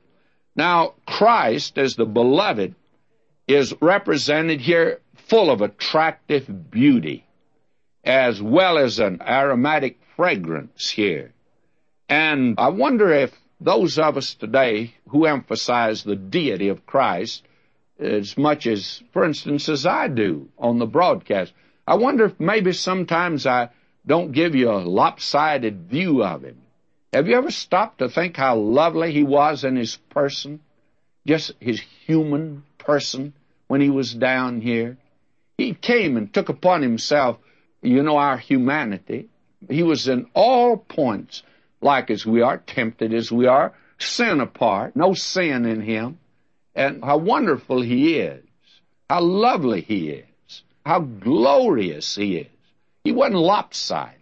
Now, 0.54 0.94
Christ, 1.06 1.76
as 1.76 1.97
the 1.97 2.06
beloved, 2.06 2.75
is 3.54 3.75
represented 3.80 4.61
here 4.61 5.00
full 5.28 5.50
of 5.50 5.61
attractive 5.61 6.71
beauty, 6.71 7.25
as 8.04 8.40
well 8.42 8.78
as 8.78 8.99
an 8.99 9.21
aromatic 9.23 9.99
fragrance 10.16 10.90
here. 10.90 11.33
And 12.09 12.57
I 12.59 12.69
wonder 12.69 13.12
if 13.12 13.33
those 13.61 13.99
of 13.99 14.16
us 14.16 14.35
today 14.35 14.95
who 15.09 15.26
emphasize 15.26 16.02
the 16.02 16.16
deity 16.16 16.69
of 16.69 16.87
Christ 16.87 17.45
as 17.99 18.37
much 18.37 18.66
as, 18.66 19.02
for 19.12 19.25
instance, 19.25 19.69
as 19.69 19.87
I 19.87 20.09
do 20.09 20.49
on 20.59 20.78
the 20.78 20.87
broadcast. 20.87 21.52
I 21.87 21.97
wonder 21.97 22.26
if 22.26 22.40
maybe 22.40 22.73
sometimes 22.73 23.47
I 23.47 23.71
don't 24.07 24.33
give 24.33 24.54
you 24.54 24.71
a 24.71 24.80
lopsided 24.80 25.88
view 25.88 26.25
of 26.25 26.42
him. 26.42 26.62
Have 27.12 27.28
you 27.28 27.37
ever 27.37 27.50
stopped 27.50 27.99
to 27.99 28.09
think 28.09 28.37
how 28.37 28.57
lovely 28.57 29.12
he 29.12 29.23
was 29.23 29.64
in 29.64 29.76
his 29.76 29.97
person? 29.97 30.61
Just 31.26 31.52
his 31.61 31.80
human 32.07 32.64
person 32.78 33.35
when 33.70 33.80
he 33.80 33.88
was 33.90 34.12
down 34.12 34.60
here? 34.60 34.98
He 35.56 35.74
came 35.74 36.16
and 36.16 36.34
took 36.34 36.48
upon 36.48 36.82
himself, 36.82 37.38
you 37.82 38.02
know, 38.02 38.16
our 38.16 38.36
humanity. 38.36 39.28
He 39.68 39.84
was 39.84 40.08
in 40.08 40.26
all 40.34 40.76
points 40.76 41.44
like 41.80 42.10
as 42.10 42.26
we 42.26 42.42
are, 42.42 42.58
tempted 42.58 43.14
as 43.14 43.30
we 43.30 43.46
are, 43.46 43.72
sin 43.98 44.40
apart, 44.40 44.96
no 44.96 45.14
sin 45.14 45.66
in 45.66 45.82
him 45.82 46.18
and 46.74 47.04
how 47.04 47.18
wonderful 47.18 47.80
He 47.80 48.16
is, 48.16 48.42
how 49.08 49.20
lovely 49.20 49.82
He 49.82 50.10
is, 50.10 50.62
how 50.84 51.00
glorious 51.00 52.16
He 52.16 52.38
is. 52.38 52.46
He 53.04 53.12
wasn't 53.12 53.36
lopsided. 53.36 54.16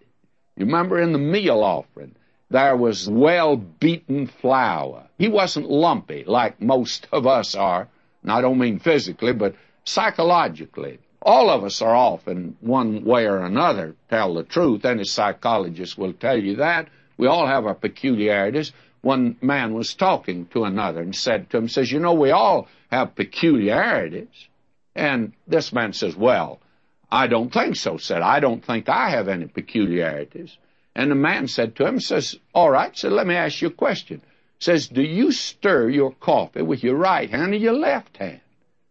You 0.56 0.66
remember 0.66 1.00
in 1.00 1.12
the 1.12 1.18
meal 1.18 1.62
offering, 1.62 2.14
there 2.50 2.76
was 2.76 3.08
well 3.08 3.56
beaten 3.56 4.26
flour. 4.26 5.06
He 5.18 5.28
wasn't 5.28 5.70
lumpy 5.70 6.24
like 6.26 6.60
most 6.60 7.06
of 7.12 7.26
us 7.26 7.54
are. 7.54 7.88
And 8.22 8.32
I 8.32 8.40
don't 8.40 8.58
mean 8.58 8.78
physically, 8.78 9.32
but 9.32 9.54
psychologically. 9.84 10.98
All 11.20 11.50
of 11.50 11.64
us 11.64 11.82
are 11.82 11.94
off 11.94 12.28
in 12.28 12.56
one 12.60 13.04
way 13.04 13.26
or 13.26 13.38
another, 13.38 13.96
tell 14.08 14.34
the 14.34 14.44
truth. 14.44 14.84
Any 14.84 15.04
psychologist 15.04 15.98
will 15.98 16.12
tell 16.12 16.38
you 16.38 16.56
that. 16.56 16.88
We 17.16 17.26
all 17.26 17.46
have 17.46 17.66
our 17.66 17.74
peculiarities. 17.74 18.72
One 19.02 19.36
man 19.40 19.74
was 19.74 19.94
talking 19.94 20.46
to 20.46 20.64
another 20.64 21.00
and 21.00 21.14
said 21.14 21.50
to 21.50 21.58
him, 21.58 21.68
says, 21.68 21.90
you 21.90 21.98
know, 21.98 22.14
we 22.14 22.30
all 22.30 22.68
have 22.90 23.16
peculiarities. 23.16 24.48
And 24.94 25.32
this 25.46 25.72
man 25.72 25.92
says, 25.92 26.16
well, 26.16 26.60
I 27.10 27.26
don't 27.26 27.52
think 27.52 27.76
so, 27.76 27.96
said, 27.96 28.22
I 28.22 28.40
don't 28.40 28.64
think 28.64 28.88
I 28.88 29.10
have 29.10 29.28
any 29.28 29.46
peculiarities. 29.46 30.56
And 30.94 31.10
the 31.10 31.14
man 31.14 31.48
said 31.48 31.76
to 31.76 31.86
him, 31.86 32.00
says, 32.00 32.36
all 32.54 32.70
right, 32.70 32.96
said, 32.96 33.12
let 33.12 33.26
me 33.26 33.34
ask 33.34 33.62
you 33.62 33.68
a 33.68 33.72
question. 33.72 34.20
Says, 34.60 34.88
do 34.88 35.02
you 35.02 35.30
stir 35.32 35.88
your 35.88 36.12
coffee 36.12 36.62
with 36.62 36.82
your 36.82 36.96
right 36.96 37.30
hand 37.30 37.52
or 37.52 37.56
your 37.56 37.74
left 37.74 38.16
hand? 38.16 38.40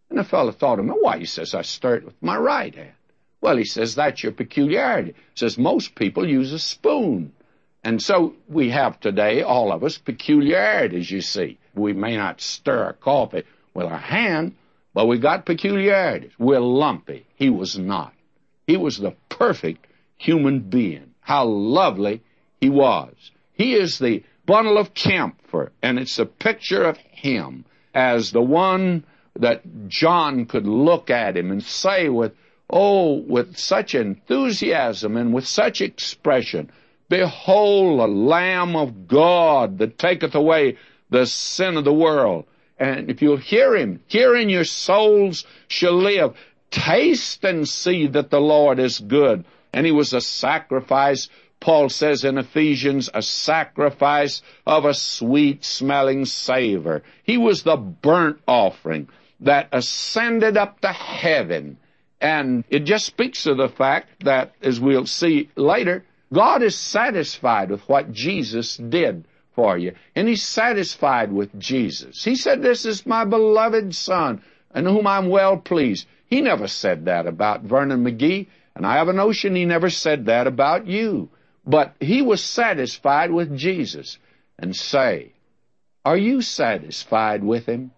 And 0.10 0.20
the 0.20 0.24
fellow 0.24 0.52
thought 0.52 0.80
a 0.80 0.84
minute. 0.84 1.02
why? 1.02 1.20
He 1.20 1.26
says, 1.26 1.54
I 1.54 1.62
stir 1.64 1.96
it 1.96 2.06
with 2.06 2.22
my 2.22 2.38
right 2.38 2.74
hand. 2.74 2.94
Well, 3.42 3.58
he 3.58 3.66
says, 3.66 3.96
that's 3.96 4.24
your 4.24 4.32
peculiarity. 4.32 5.12
He 5.12 5.36
says, 5.36 5.58
most 5.58 5.96
people 5.96 6.28
use 6.28 6.54
a 6.54 6.60
spoon. 6.60 7.34
And 7.84 8.02
so 8.02 8.36
we 8.48 8.70
have 8.70 9.00
today, 9.00 9.44
all 9.44 9.72
of 9.72 9.84
us, 9.84 9.98
peculiarities, 9.98 11.12
you 11.12 11.22
see. 11.22 11.60
We 11.76 11.94
may 11.94 12.18
not 12.18 12.42
stir 12.42 12.84
our 12.84 12.94
coffee 12.94 13.44
with 13.74 13.86
our 13.86 13.98
hand, 13.98 14.56
but 14.94 15.06
we 15.06 15.20
got 15.20 15.46
peculiarities. 15.46 16.32
We're 16.40 16.60
lumpy. 16.60 17.28
He 17.36 17.50
was 17.50 17.78
not. 17.78 18.14
He 18.66 18.78
was 18.78 18.98
the 18.98 19.16
perfect 19.30 19.86
human 20.18 20.62
being 20.62 21.14
how 21.28 21.46
lovely 21.46 22.24
he 22.62 22.70
was. 22.70 23.14
He 23.52 23.74
is 23.74 24.00
the 24.00 24.24
bundle 24.46 24.78
of 24.78 24.94
camphor, 24.94 25.36
and 25.82 26.00
it's 26.00 26.20
a 26.20 26.26
picture 26.26 26.84
of 26.84 26.98
him 26.98 27.66
as 27.94 28.32
the 28.32 28.42
one 28.42 29.04
that 29.36 29.62
John 29.88 30.46
could 30.46 30.68
look 30.68 31.10
at 31.10 31.38
him 31.38 31.52
and 31.52 31.64
say 31.64 32.10
with, 32.10 32.34
oh, 32.70 33.14
with 33.14 33.58
such 33.58 33.96
enthusiasm 33.96 35.16
and 35.18 35.34
with 35.34 35.48
such 35.48 35.82
expression, 35.82 36.72
Behold 37.10 38.00
the 38.00 38.08
Lamb 38.08 38.76
of 38.76 39.08
God 39.08 39.78
that 39.78 39.98
taketh 39.98 40.36
away 40.36 40.78
the 41.10 41.26
sin 41.26 41.78
of 41.78 41.86
the 41.86 41.94
world. 41.94 42.46
And 42.78 43.10
if 43.10 43.22
you'll 43.22 43.38
hear 43.38 43.76
him, 43.76 44.02
hearing 44.08 44.50
your 44.50 44.66
souls 44.66 45.46
shall 45.68 45.96
live. 45.96 46.36
Taste 46.70 47.44
and 47.46 47.68
see 47.68 48.08
that 48.08 48.30
the 48.30 48.42
Lord 48.42 48.80
is 48.80 49.00
good 49.00 49.46
and 49.74 49.86
he 49.86 49.92
was 49.92 50.14
a 50.14 50.22
sacrifice, 50.22 51.30
Paul 51.60 51.90
says 51.90 52.24
in 52.24 52.38
Ephesians, 52.38 53.10
a 53.14 53.22
sacrifice 53.22 54.42
of 54.66 54.86
a 54.86 54.94
sweet 54.94 55.66
smelling 55.66 56.26
savor. 56.26 57.04
He 57.24 57.38
was 57.38 57.64
the 57.64 57.78
burnt 57.78 58.40
offering 58.48 59.10
that 59.40 59.70
ascended 59.72 60.58
up 60.58 60.82
to 60.82 60.92
heaven. 60.92 61.78
And 62.22 62.64
it 62.70 62.80
just 62.80 63.06
speaks 63.06 63.46
of 63.46 63.58
the 63.58 63.70
fact 63.70 64.24
that, 64.24 64.54
as 64.62 64.80
we'll 64.80 65.06
see 65.06 65.50
later, 65.56 66.06
God 66.34 66.64
is 66.64 66.76
satisfied 66.76 67.70
with 67.70 67.88
what 67.88 68.12
Jesus 68.12 68.78
did 68.78 69.26
for 69.54 69.78
you. 69.78 69.94
And 70.16 70.28
He's 70.28 70.44
satisfied 70.44 71.32
with 71.32 71.58
Jesus. 71.60 72.24
He 72.24 72.36
said, 72.36 72.62
This 72.62 72.86
is 72.86 73.06
my 73.06 73.26
beloved 73.26 73.96
Son, 73.96 74.42
in 74.74 74.86
whom 74.86 75.08
I'm 75.08 75.30
well 75.30 75.58
pleased. 75.58 76.08
He 76.28 76.42
never 76.42 76.68
said 76.68 77.06
that 77.06 77.28
about 77.28 77.62
Vernon 77.64 78.04
McGee. 78.04 78.48
And 78.76 78.86
I 78.86 78.98
have 78.98 79.08
a 79.08 79.14
notion 79.14 79.56
he 79.56 79.66
never 79.66 79.90
said 79.90 80.26
that 80.26 80.46
about 80.46 80.86
you. 80.86 81.30
But 81.68 81.94
he 82.00 82.22
was 82.22 82.44
satisfied 82.44 83.32
with 83.32 83.56
Jesus. 83.56 84.18
And 84.60 84.76
say, 84.76 85.34
are 86.04 86.18
you 86.18 86.42
satisfied 86.42 87.44
with 87.44 87.68
him? 87.68 87.92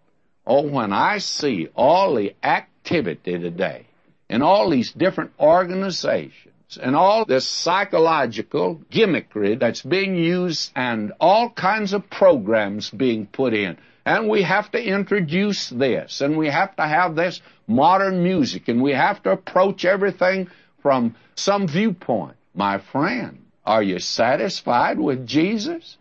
Oh, 0.46 0.68
when 0.68 0.92
I 0.92 1.20
see 1.20 1.70
all 1.74 2.16
the 2.16 2.36
activity 2.44 3.40
today 3.40 3.86
in 4.30 4.42
all 4.42 4.70
these 4.70 4.92
different 4.92 5.32
organizations 5.40 6.78
and 6.82 6.98
all 6.98 7.24
this 7.24 7.48
psychological 7.48 8.82
gimmickry 8.92 9.58
that's 9.58 9.82
being 9.82 10.16
used 10.16 10.72
and 10.76 11.14
all 11.22 11.50
kinds 11.50 11.94
of 11.94 12.10
programs 12.10 12.90
being 12.90 13.26
put 13.26 13.54
in, 13.54 13.78
and 14.06 14.28
we 14.28 14.42
have 14.42 14.70
to 14.72 14.84
introduce 14.84 15.70
this, 15.70 16.20
and 16.20 16.38
we 16.38 16.50
have 16.50 16.76
to 16.76 16.86
have 16.86 17.16
this 17.16 17.42
modern 17.68 18.22
music, 18.22 18.68
and 18.68 18.82
we 18.82 18.92
have 18.92 19.24
to 19.24 19.32
approach 19.32 19.86
everything 19.86 20.50
from 20.82 21.16
some 21.36 21.68
viewpoint. 21.68 22.36
My 22.54 22.80
friend, 22.80 23.46
are 23.70 23.84
you 23.84 24.00
satisfied 24.00 25.00
with 25.00 25.28
Jesus? 25.28 25.98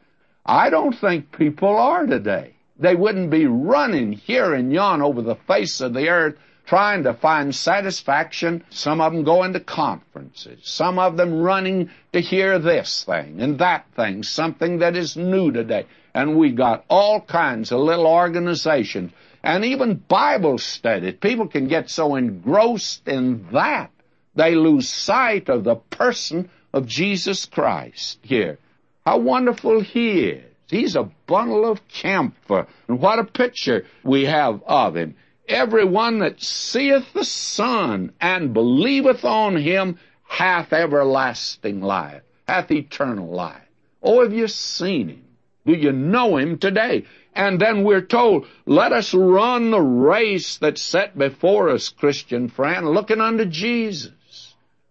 I 0.46 0.70
don't 0.70 0.98
think 0.98 1.36
people 1.36 1.76
are 1.76 2.06
today. 2.06 2.54
They 2.78 2.94
wouldn't 2.94 3.28
be 3.28 3.44
running 3.44 4.12
here 4.12 4.54
and 4.54 4.72
yon 4.72 5.02
over 5.02 5.20
the 5.20 5.34
face 5.34 5.82
of 5.82 5.92
the 5.92 6.08
earth 6.08 6.36
trying 6.64 7.02
to 7.02 7.12
find 7.12 7.54
satisfaction. 7.54 8.64
Some 8.70 9.02
of 9.02 9.12
them 9.12 9.22
going 9.22 9.52
to 9.52 9.60
conferences. 9.60 10.60
Some 10.62 10.98
of 10.98 11.18
them 11.18 11.42
running 11.42 11.90
to 12.14 12.22
hear 12.22 12.58
this 12.58 13.04
thing 13.04 13.42
and 13.42 13.58
that 13.58 13.84
thing, 13.94 14.22
something 14.22 14.78
that 14.78 14.96
is 14.96 15.14
new 15.14 15.52
today. 15.52 15.84
And 16.14 16.38
we 16.38 16.52
got 16.52 16.86
all 16.88 17.20
kinds 17.20 17.70
of 17.70 17.80
little 17.80 18.06
organizations 18.06 19.12
and 19.42 19.62
even 19.66 20.02
Bible 20.08 20.56
studies. 20.56 21.16
People 21.20 21.48
can 21.48 21.68
get 21.68 21.90
so 21.90 22.14
engrossed 22.14 23.06
in 23.06 23.46
that 23.52 23.90
they 24.34 24.54
lose 24.54 24.88
sight 24.88 25.50
of 25.50 25.64
the 25.64 25.76
person 25.76 26.48
of 26.72 26.86
Jesus 26.86 27.46
Christ 27.46 28.18
here. 28.22 28.58
How 29.04 29.18
wonderful 29.18 29.80
He 29.80 30.24
is. 30.24 30.44
He's 30.68 30.96
a 30.96 31.10
bundle 31.26 31.70
of 31.70 31.86
camphor. 31.88 32.66
And 32.88 33.00
what 33.00 33.18
a 33.18 33.24
picture 33.24 33.86
we 34.04 34.26
have 34.26 34.62
of 34.64 34.96
Him. 34.96 35.16
Everyone 35.48 36.18
that 36.18 36.42
seeth 36.42 37.12
the 37.14 37.24
Son 37.24 38.12
and 38.20 38.52
believeth 38.52 39.24
on 39.24 39.56
Him 39.56 39.98
hath 40.24 40.74
everlasting 40.74 41.80
life, 41.80 42.22
hath 42.46 42.70
eternal 42.70 43.30
life. 43.30 43.62
Oh, 44.02 44.22
have 44.22 44.34
you 44.34 44.46
seen 44.46 45.08
Him? 45.08 45.24
Do 45.66 45.72
you 45.72 45.92
know 45.92 46.36
Him 46.36 46.58
today? 46.58 47.06
And 47.34 47.58
then 47.58 47.84
we're 47.84 48.02
told, 48.02 48.46
let 48.66 48.92
us 48.92 49.14
run 49.14 49.70
the 49.70 49.80
race 49.80 50.58
that's 50.58 50.82
set 50.82 51.16
before 51.16 51.70
us, 51.70 51.88
Christian 51.88 52.48
friend, 52.48 52.88
looking 52.88 53.20
unto 53.20 53.46
Jesus 53.46 54.12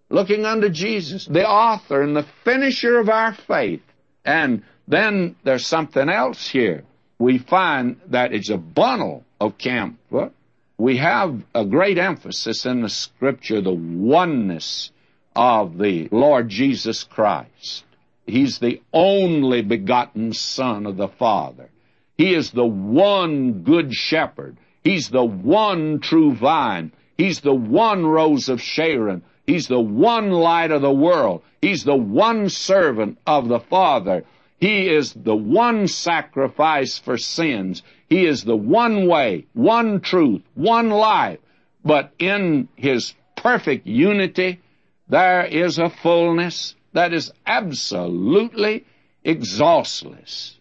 looking 0.09 0.45
unto 0.45 0.69
Jesus, 0.69 1.25
the 1.25 1.47
author 1.47 2.01
and 2.01 2.15
the 2.15 2.25
finisher 2.43 2.99
of 2.99 3.09
our 3.09 3.33
faith. 3.33 3.81
And 4.25 4.63
then 4.87 5.35
there's 5.43 5.65
something 5.65 6.09
else 6.09 6.47
here. 6.47 6.83
We 7.19 7.39
find 7.39 7.99
that 8.07 8.33
it's 8.33 8.49
a 8.49 8.57
bundle 8.57 9.23
of 9.39 9.57
camphor. 9.57 10.31
We 10.77 10.97
have 10.97 11.41
a 11.55 11.65
great 11.65 11.97
emphasis 11.97 12.65
in 12.65 12.81
the 12.81 12.89
scripture, 12.89 13.61
the 13.61 13.73
oneness 13.73 14.91
of 15.35 15.77
the 15.77 16.07
Lord 16.11 16.49
Jesus 16.49 17.03
Christ. 17.03 17.83
He's 18.25 18.59
the 18.59 18.81
only 18.93 19.61
begotten 19.61 20.33
Son 20.33 20.85
of 20.85 20.97
the 20.97 21.07
Father. 21.07 21.69
He 22.17 22.33
is 22.33 22.51
the 22.51 22.65
one 22.65 23.63
good 23.63 23.93
shepherd. 23.93 24.57
He's 24.83 25.09
the 25.09 25.23
one 25.23 25.99
true 25.99 26.33
vine. 26.33 26.91
He's 27.17 27.41
the 27.41 27.53
one 27.53 28.05
rose 28.05 28.49
of 28.49 28.61
Sharon. 28.61 29.23
He's 29.47 29.67
the 29.67 29.79
one 29.79 30.29
light 30.29 30.71
of 30.71 30.81
the 30.81 30.91
world. 30.91 31.41
He's 31.61 31.85
the 31.85 31.95
one 31.95 32.49
servant 32.49 33.17
of 33.25 33.47
the 33.47 33.61
Father. 33.61 34.25
He 34.59 34.89
is 34.89 35.13
the 35.13 35.35
one 35.35 35.87
sacrifice 35.87 36.97
for 36.97 37.17
sins. 37.17 37.81
He 38.09 38.25
is 38.25 38.43
the 38.43 38.57
one 38.57 39.07
way, 39.07 39.45
one 39.53 40.01
truth, 40.01 40.41
one 40.53 40.89
life. 40.89 41.39
But 41.85 42.11
in 42.19 42.67
His 42.75 43.13
perfect 43.37 43.87
unity, 43.87 44.59
there 45.07 45.45
is 45.45 45.79
a 45.79 45.89
fullness 45.89 46.75
that 46.91 47.13
is 47.13 47.31
absolutely 47.45 48.85
exhaustless. 49.23 50.57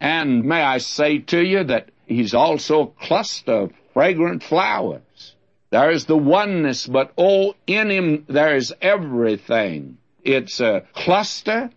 And 0.00 0.44
may 0.44 0.62
I 0.62 0.78
say 0.78 1.18
to 1.18 1.42
you 1.42 1.64
that 1.64 1.90
He's 2.06 2.34
also 2.34 2.82
a 2.82 3.04
cluster 3.06 3.52
of 3.52 3.72
fragrant 3.92 4.44
flowers. 4.44 5.02
There 5.70 5.90
is 5.90 6.06
the 6.06 6.16
oneness, 6.16 6.86
but 6.86 7.12
oh, 7.18 7.54
in 7.66 7.90
Him 7.90 8.24
there 8.26 8.56
is 8.56 8.74
everything. 8.80 9.98
It's 10.24 10.60
a 10.60 10.84
cluster 10.94 11.70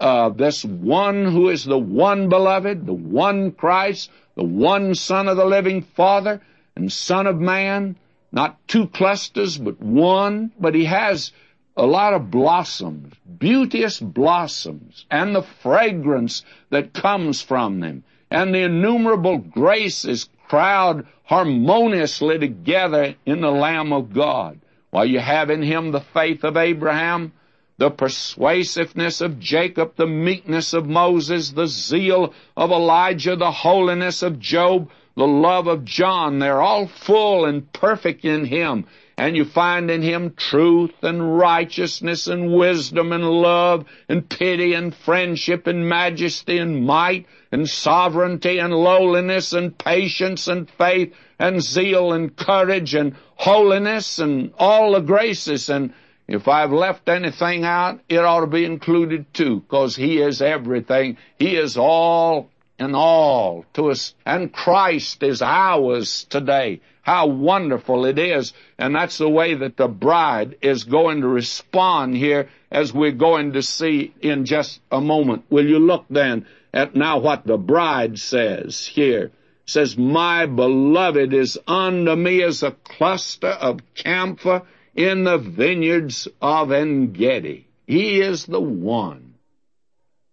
of 0.00 0.38
this 0.38 0.64
one 0.64 1.26
who 1.26 1.50
is 1.50 1.64
the 1.64 1.78
one 1.78 2.30
beloved, 2.30 2.86
the 2.86 2.94
one 2.94 3.52
Christ, 3.52 4.10
the 4.36 4.44
one 4.44 4.94
Son 4.94 5.28
of 5.28 5.36
the 5.36 5.44
living 5.44 5.82
Father, 5.82 6.40
and 6.74 6.90
Son 6.90 7.26
of 7.26 7.38
Man. 7.38 7.96
Not 8.32 8.58
two 8.68 8.86
clusters, 8.86 9.58
but 9.58 9.80
one. 9.82 10.52
But 10.58 10.74
He 10.74 10.86
has 10.86 11.32
a 11.76 11.86
lot 11.86 12.14
of 12.14 12.30
blossoms, 12.30 13.14
beauteous 13.38 14.00
blossoms, 14.00 15.04
and 15.10 15.34
the 15.34 15.42
fragrance 15.42 16.42
that 16.70 16.94
comes 16.94 17.42
from 17.42 17.80
them, 17.80 18.02
and 18.30 18.54
the 18.54 18.62
innumerable 18.62 19.36
graces 19.36 20.30
crowd 20.48 21.06
harmoniously 21.24 22.38
together 22.38 23.14
in 23.24 23.40
the 23.40 23.50
Lamb 23.50 23.92
of 23.92 24.12
God. 24.12 24.60
While 24.90 25.06
you 25.06 25.20
have 25.20 25.50
in 25.50 25.62
him 25.62 25.90
the 25.90 26.00
faith 26.00 26.44
of 26.44 26.56
Abraham, 26.56 27.32
the 27.78 27.90
persuasiveness 27.90 29.20
of 29.20 29.38
Jacob, 29.38 29.96
the 29.96 30.06
meekness 30.06 30.72
of 30.72 30.86
Moses, 30.86 31.50
the 31.50 31.66
zeal 31.66 32.32
of 32.56 32.70
Elijah, 32.70 33.36
the 33.36 33.50
holiness 33.50 34.22
of 34.22 34.38
Job, 34.38 34.88
the 35.16 35.26
love 35.26 35.66
of 35.66 35.84
John. 35.84 36.38
They're 36.38 36.62
all 36.62 36.86
full 36.86 37.44
and 37.44 37.70
perfect 37.72 38.24
in 38.24 38.46
him. 38.46 38.86
And 39.18 39.34
you 39.34 39.46
find 39.46 39.90
in 39.90 40.02
him 40.02 40.34
truth 40.36 40.92
and 41.02 41.38
righteousness 41.38 42.26
and 42.26 42.52
wisdom 42.52 43.12
and 43.12 43.24
love 43.24 43.86
and 44.10 44.28
pity 44.28 44.74
and 44.74 44.94
friendship 44.94 45.66
and 45.66 45.88
majesty 45.88 46.58
and 46.58 46.84
might 46.84 47.26
and 47.50 47.66
sovereignty 47.66 48.58
and 48.58 48.74
lowliness 48.74 49.54
and 49.54 49.76
patience 49.78 50.48
and 50.48 50.68
faith 50.68 51.14
and 51.38 51.62
zeal 51.62 52.12
and 52.12 52.36
courage 52.36 52.94
and 52.94 53.16
holiness 53.36 54.18
and 54.18 54.52
all 54.58 54.92
the 54.92 55.00
graces. 55.00 55.70
And 55.70 55.94
if 56.28 56.46
I've 56.46 56.72
left 56.72 57.08
anything 57.08 57.64
out, 57.64 58.00
it 58.10 58.18
ought 58.18 58.40
to 58.40 58.46
be 58.46 58.66
included 58.66 59.32
too, 59.32 59.60
because 59.60 59.96
He 59.96 60.18
is 60.18 60.42
everything. 60.42 61.16
He 61.38 61.56
is 61.56 61.78
all 61.78 62.50
in 62.78 62.94
all 62.94 63.64
to 63.74 63.90
us. 63.90 64.14
And 64.26 64.52
Christ 64.52 65.22
is 65.22 65.40
ours 65.40 66.26
today. 66.28 66.80
How 67.06 67.28
wonderful 67.28 68.04
it 68.04 68.18
is. 68.18 68.52
And 68.78 68.92
that's 68.92 69.18
the 69.18 69.28
way 69.28 69.54
that 69.54 69.76
the 69.76 69.86
bride 69.86 70.56
is 70.60 70.82
going 70.82 71.20
to 71.20 71.28
respond 71.28 72.16
here 72.16 72.48
as 72.68 72.92
we're 72.92 73.12
going 73.12 73.52
to 73.52 73.62
see 73.62 74.12
in 74.20 74.44
just 74.44 74.80
a 74.90 75.00
moment. 75.00 75.44
Will 75.48 75.68
you 75.68 75.78
look 75.78 76.06
then 76.10 76.46
at 76.74 76.96
now 76.96 77.20
what 77.20 77.46
the 77.46 77.58
bride 77.58 78.18
says 78.18 78.84
here? 78.84 79.30
Says, 79.66 79.96
My 79.96 80.46
beloved 80.46 81.32
is 81.32 81.56
unto 81.68 82.16
me 82.16 82.42
as 82.42 82.64
a 82.64 82.72
cluster 82.72 83.50
of 83.50 83.82
camphor 83.94 84.62
in 84.96 85.22
the 85.22 85.38
vineyards 85.38 86.26
of 86.42 86.72
Engedi. 86.72 87.68
He 87.86 88.20
is 88.20 88.46
the 88.46 88.60
one. 88.60 89.34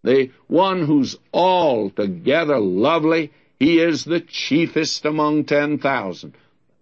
The 0.03 0.31
one 0.47 0.87
who's 0.87 1.17
altogether 1.31 2.57
lovely. 2.57 3.31
He 3.59 3.79
is 3.79 4.03
the 4.05 4.21
chiefest 4.21 5.05
among 5.05 5.43
ten 5.43 5.77
thousand. 5.77 6.33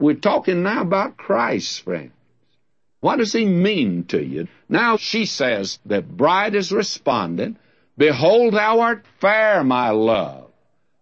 We're 0.01 0.15
talking 0.15 0.63
now 0.63 0.81
about 0.81 1.15
Christ, 1.15 1.83
friends. 1.83 2.11
What 3.01 3.17
does 3.17 3.33
he 3.33 3.45
mean 3.45 4.05
to 4.05 4.19
you? 4.23 4.47
Now 4.67 4.97
she 4.97 5.27
says, 5.27 5.77
the 5.85 6.01
bride 6.01 6.55
is 6.55 6.71
responding, 6.71 7.57
Behold, 7.99 8.55
thou 8.55 8.79
art 8.79 9.05
fair, 9.19 9.63
my 9.63 9.91
love. 9.91 10.49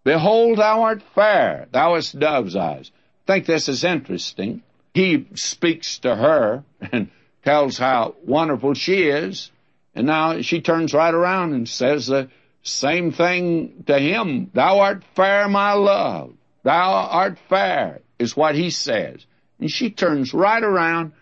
Behold, 0.03 0.57
thou 0.57 0.81
art 0.81 1.01
fair. 1.15 1.67
Thou 1.71 1.95
hast 1.95 2.19
dove's 2.19 2.57
eyes. 2.57 2.91
Think 3.25 3.45
this 3.45 3.69
is 3.69 3.85
interesting. 3.85 4.63
He 4.93 5.27
speaks 5.33 5.99
to 5.99 6.13
her 6.13 6.65
and 6.91 7.09
tells 7.45 7.77
how 7.77 8.15
wonderful 8.25 8.73
she 8.73 9.03
is, 9.03 9.49
and 9.95 10.07
now 10.07 10.41
she 10.41 10.59
turns 10.59 10.93
right 10.93 11.13
around 11.13 11.53
and 11.53 11.69
says 11.69 12.07
the 12.07 12.29
same 12.63 13.13
thing 13.13 13.85
to 13.87 13.97
him. 13.97 14.51
Thou 14.53 14.79
art 14.79 15.05
fair, 15.15 15.47
my 15.47 15.71
love. 15.71 16.33
Thou 16.63 16.91
art 16.91 17.37
fair 17.47 18.01
is 18.19 18.37
what 18.37 18.55
he 18.55 18.69
says. 18.69 19.25
And 19.59 19.71
she 19.71 19.89
turns 19.89 20.33
right 20.33 20.63
around 20.63 21.13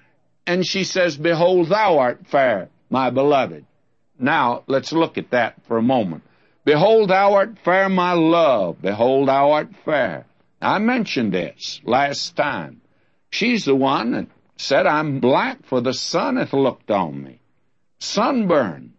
and 0.45 0.65
she 0.65 0.83
says, 0.83 1.17
Behold, 1.17 1.69
thou 1.69 1.99
art 1.99 2.27
fair, 2.27 2.69
my 2.89 3.09
beloved. 3.09 3.65
Now, 4.19 4.63
let's 4.67 4.91
look 4.91 5.17
at 5.17 5.31
that 5.31 5.55
for 5.67 5.77
a 5.77 5.81
moment. 5.81 6.23
Behold, 6.65 7.09
thou 7.09 7.35
art 7.35 7.59
fair, 7.63 7.87
my 7.87 8.13
love. 8.13 8.81
Behold, 8.81 9.27
thou 9.27 9.51
art 9.51 9.69
fair. 9.85 10.25
I 10.61 10.79
mentioned 10.79 11.33
this 11.33 11.79
last 11.83 12.35
time. 12.35 12.81
She's 13.29 13.65
the 13.65 13.75
one 13.75 14.11
that 14.11 14.27
said, 14.57 14.87
I'm 14.87 15.19
black, 15.19 15.65
for 15.65 15.81
the 15.81 15.93
sun 15.93 16.37
hath 16.37 16.53
looked 16.53 16.89
on 16.89 17.23
me. 17.23 17.39
Sunburn. 17.99 18.93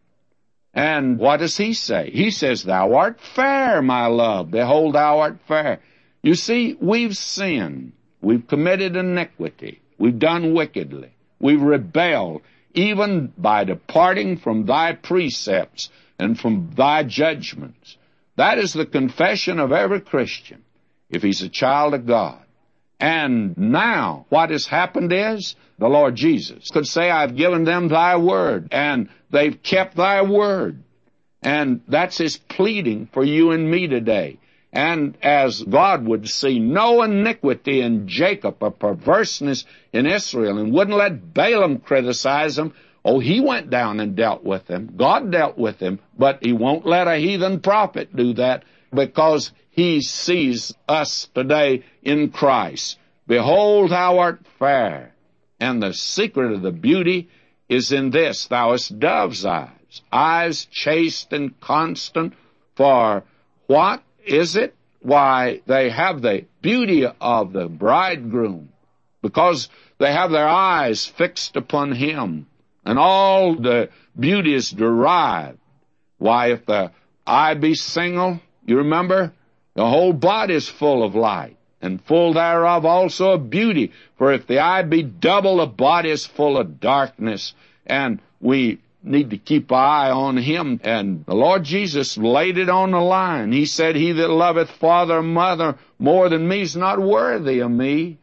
And 0.73 1.18
what 1.18 1.38
does 1.38 1.57
he 1.57 1.73
say? 1.73 2.11
He 2.11 2.31
says, 2.31 2.62
Thou 2.62 2.94
art 2.94 3.20
fair, 3.20 3.83
my 3.83 4.07
love. 4.07 4.51
Behold, 4.51 4.94
thou 4.94 5.20
art 5.20 5.38
fair. 5.49 5.81
You 6.22 6.35
see, 6.35 6.76
we've 6.81 7.16
sinned. 7.16 7.92
We've 8.20 8.46
committed 8.46 8.96
iniquity. 8.96 9.81
We've 9.98 10.18
done 10.18 10.54
wickedly. 10.54 11.11
We've 11.40 11.62
rebelled, 11.62 12.42
even 12.74 13.33
by 13.38 13.64
departing 13.64 14.38
from 14.38 14.66
thy 14.66 14.92
precepts 14.94 15.90
and 16.18 16.38
from 16.38 16.70
thy 16.74 17.04
judgments. 17.04 17.96
That 18.37 18.59
is 18.59 18.72
the 18.72 18.87
confession 18.87 19.59
of 19.59 19.72
every 19.72 20.00
Christian, 20.00 20.64
if 21.11 21.22
he's 21.22 21.42
a 21.42 21.48
child 21.48 21.94
of 21.94 22.07
God. 22.07 22.40
And 23.00 23.57
now, 23.57 24.26
what 24.28 24.50
has 24.50 24.66
happened 24.66 25.12
is, 25.12 25.54
the 25.78 25.88
Lord 25.88 26.16
Jesus 26.16 26.68
could 26.70 26.87
say, 26.87 27.11
I've 27.11 27.37
given 27.37 27.62
them 27.64 27.87
thy 27.87 28.16
word, 28.16 28.68
and 28.72 29.09
they've 29.31 29.62
kept 29.62 29.96
thy 29.96 30.22
word. 30.22 30.83
And 31.40 31.83
that's 31.87 32.18
his 32.18 32.37
pleading 32.37 33.09
for 33.12 33.22
you 33.22 33.52
and 33.52 33.70
me 33.70 33.87
today. 33.87 34.38
And 34.72 35.16
as 35.22 35.62
God 35.62 36.04
would 36.07 36.28
see 36.28 36.59
no 36.59 37.02
iniquity 37.02 37.81
in 37.81 38.07
Jacob, 38.07 38.62
a 38.62 38.70
perverseness 38.70 39.64
in 39.92 40.07
Israel, 40.07 40.59
and 40.59 40.72
wouldn't 40.72 40.96
let 40.96 41.33
Balaam 41.33 41.78
criticize 41.78 42.59
him, 42.59 42.74
oh, 43.04 43.18
he 43.18 43.40
went 43.40 43.70
down 43.70 44.00
and 44.00 44.14
dealt 44.14 44.44
with 44.44 44.68
him. 44.68 44.94
God 44.96 45.33
dealt 45.33 45.57
with 45.57 45.78
him, 45.81 46.00
but 46.18 46.40
he 46.42 46.52
won't 46.52 46.87
let 46.87 47.09
a 47.09 47.16
heathen 47.16 47.61
prophet 47.61 48.14
do 48.14 48.35
that 48.35 48.64
because 48.92 49.52
he 49.70 50.02
sees 50.02 50.74
us 50.88 51.28
today 51.35 51.85
in 52.02 52.31
Christ. 52.31 52.98
Behold, 53.26 53.90
thou 53.90 54.18
art 54.18 54.40
fair, 54.59 55.14
and 55.61 55.83
the 55.83 55.92
secret 55.94 56.52
of 56.52 56.62
the 56.62 56.72
beauty 56.72 57.28
is 57.68 57.92
in 57.92 58.11
this, 58.11 58.46
thou 58.46 58.72
hast 58.72 58.98
dove's 58.98 59.44
eyes, 59.44 60.02
eyes 60.12 60.66
chaste 60.66 61.33
and 61.33 61.59
constant, 61.61 62.33
for 62.74 63.22
what 63.66 64.02
is 64.29 64.57
it? 64.57 64.75
Why, 65.01 65.61
they 65.67 65.91
have 65.91 66.23
the 66.23 66.45
beauty 66.61 67.07
of 67.21 67.53
the 67.53 67.69
bridegroom, 67.69 68.71
because 69.23 69.69
they 69.99 70.12
have 70.12 70.31
their 70.31 70.49
eyes 70.49 71.07
fixed 71.07 71.57
upon 71.57 71.93
him, 71.93 72.47
and 72.85 72.99
all 72.99 73.55
the 73.55 73.91
beauty 74.19 74.55
is 74.55 74.71
derived. 74.71 75.59
Why, 76.19 76.53
if 76.53 76.67
the 76.67 76.91
eye 77.27 77.55
be 77.55 77.75
single, 77.75 78.41
you 78.67 78.79
remember, 78.79 79.33
the 79.75 79.87
whole 79.87 80.12
body 80.12 80.55
is 80.55 80.69
full 80.69 81.05
of 81.05 81.14
light, 81.14 81.57
and 81.81 82.03
full 82.03 82.33
thereof 82.33 82.85
also 82.85 83.33
of 83.33 83.51
beauty. 83.51 83.93
For 84.17 84.33
if 84.33 84.49
the 84.49 84.59
eye 84.59 84.83
be 84.83 85.05
double, 85.05 85.59
the 85.59 85.67
body 85.67 86.11
is 86.11 86.27
full 86.27 86.59
of 86.59 86.81
darkness. 86.81 87.55
And 87.87 88.21
we 88.41 88.81
need 89.09 89.31
to 89.31 89.38
keep 89.38 89.73
eye 89.73 90.11
on 90.11 90.37
him. 90.37 90.81
And 90.85 91.25
the 91.27 91.35
Lord 91.35 91.64
Jesus 91.64 92.16
laid 92.16 92.59
it 92.59 92.68
on 92.68 92.90
the 92.90 93.01
line. 93.01 93.53
He 93.53 93.66
said, 93.66 93.97
He 93.97 94.12
that 94.12 94.29
loveth 94.29 94.71
father 94.71 95.23
mother 95.23 95.79
more 95.99 96.29
than 96.29 96.47
me 96.47 96.62
is 96.62 96.77
not 96.77 97.01
worthy 97.01 97.61
of 97.61 97.71
me. 97.71 98.18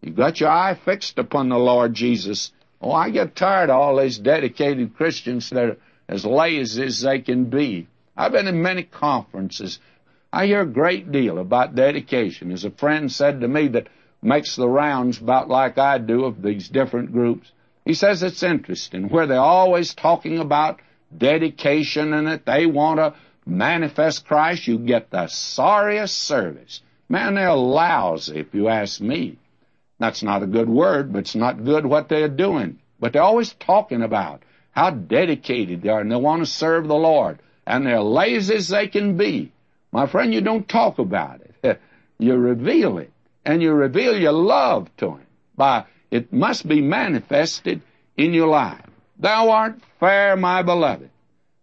You've 0.00 0.16
got 0.16 0.40
your 0.40 0.50
eye 0.50 0.74
fixed 0.74 1.18
upon 1.18 1.48
the 1.48 1.58
Lord 1.58 1.94
Jesus. 1.94 2.52
Oh, 2.80 2.92
I 2.92 3.10
get 3.10 3.34
tired 3.34 3.70
of 3.70 3.80
all 3.80 3.96
these 3.96 4.18
dedicated 4.18 4.96
Christians 4.96 5.50
that 5.50 5.64
are 5.64 5.76
as 6.08 6.24
lazy 6.24 6.84
as 6.84 7.00
they 7.00 7.20
can 7.20 7.46
be. 7.46 7.88
I've 8.16 8.32
been 8.32 8.46
in 8.46 8.62
many 8.62 8.82
conferences. 8.82 9.78
I 10.32 10.46
hear 10.46 10.60
a 10.60 10.66
great 10.66 11.10
deal 11.10 11.38
about 11.38 11.74
dedication. 11.74 12.52
As 12.52 12.64
a 12.64 12.70
friend 12.70 13.10
said 13.10 13.40
to 13.40 13.48
me 13.48 13.68
that 13.68 13.88
makes 14.20 14.56
the 14.56 14.68
rounds 14.68 15.20
about 15.20 15.48
like 15.48 15.78
I 15.78 15.98
do 15.98 16.24
of 16.24 16.42
these 16.42 16.68
different 16.68 17.12
groups, 17.12 17.52
he 17.84 17.94
says 17.94 18.22
it's 18.22 18.42
interesting 18.42 19.08
where 19.08 19.26
they're 19.26 19.38
always 19.38 19.94
talking 19.94 20.38
about 20.38 20.80
dedication 21.16 22.14
and 22.14 22.26
that 22.26 22.46
they 22.46 22.66
want 22.66 22.98
to 22.98 23.14
manifest 23.46 24.26
Christ. 24.26 24.66
You 24.66 24.78
get 24.78 25.10
the 25.10 25.26
sorriest 25.26 26.18
service. 26.18 26.80
Man, 27.08 27.34
they're 27.34 27.52
lousy 27.52 28.38
if 28.38 28.54
you 28.54 28.68
ask 28.68 29.00
me. 29.00 29.38
That's 29.98 30.22
not 30.22 30.42
a 30.42 30.46
good 30.46 30.68
word, 30.68 31.12
but 31.12 31.20
it's 31.20 31.34
not 31.34 31.64
good 31.64 31.84
what 31.84 32.08
they're 32.08 32.28
doing. 32.28 32.78
But 32.98 33.12
they're 33.12 33.22
always 33.22 33.52
talking 33.52 34.02
about 34.02 34.42
how 34.70 34.90
dedicated 34.90 35.82
they 35.82 35.90
are 35.90 36.00
and 36.00 36.10
they 36.10 36.16
want 36.16 36.42
to 36.42 36.46
serve 36.46 36.88
the 36.88 36.94
Lord. 36.94 37.38
And 37.66 37.86
they're 37.86 38.00
lazy 38.00 38.54
as 38.56 38.68
they 38.68 38.88
can 38.88 39.16
be. 39.16 39.52
My 39.92 40.06
friend, 40.06 40.34
you 40.34 40.40
don't 40.40 40.68
talk 40.68 40.98
about 40.98 41.40
it. 41.62 41.80
you 42.18 42.34
reveal 42.34 42.98
it. 42.98 43.12
And 43.44 43.62
you 43.62 43.72
reveal 43.72 44.18
your 44.18 44.32
love 44.32 44.88
to 44.96 45.10
Him 45.12 45.26
by 45.54 45.84
it 46.14 46.32
must 46.32 46.68
be 46.68 46.80
manifested 46.80 47.82
in 48.16 48.32
your 48.32 48.46
life. 48.46 48.86
Thou 49.18 49.50
art 49.50 49.74
fair, 49.98 50.36
my 50.36 50.62
beloved. 50.62 51.10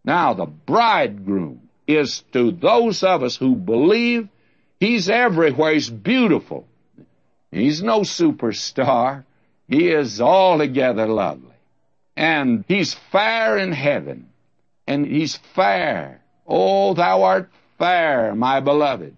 Now, 0.03 0.33
the 0.33 0.45
bridegroom 0.45 1.69
is 1.87 2.25
to 2.33 2.51
those 2.51 3.01
of 3.01 3.23
us 3.23 3.37
who 3.37 3.55
believe 3.55 4.27
he's 4.77 5.09
everywhere. 5.09 5.73
He's 5.73 5.89
beautiful. 5.89 6.67
He's 7.49 7.81
no 7.81 8.01
superstar. 8.01 9.23
He 9.69 9.87
is 9.87 10.19
altogether 10.19 11.07
lovely. 11.07 11.55
And 12.17 12.65
he's 12.67 12.93
fair 12.93 13.57
in 13.57 13.71
heaven. 13.71 14.31
And 14.85 15.05
he's 15.05 15.37
fair. 15.55 16.19
Oh, 16.45 16.93
thou 16.93 17.23
art 17.23 17.49
fair, 17.79 18.35
my 18.35 18.59
beloved. 18.59 19.15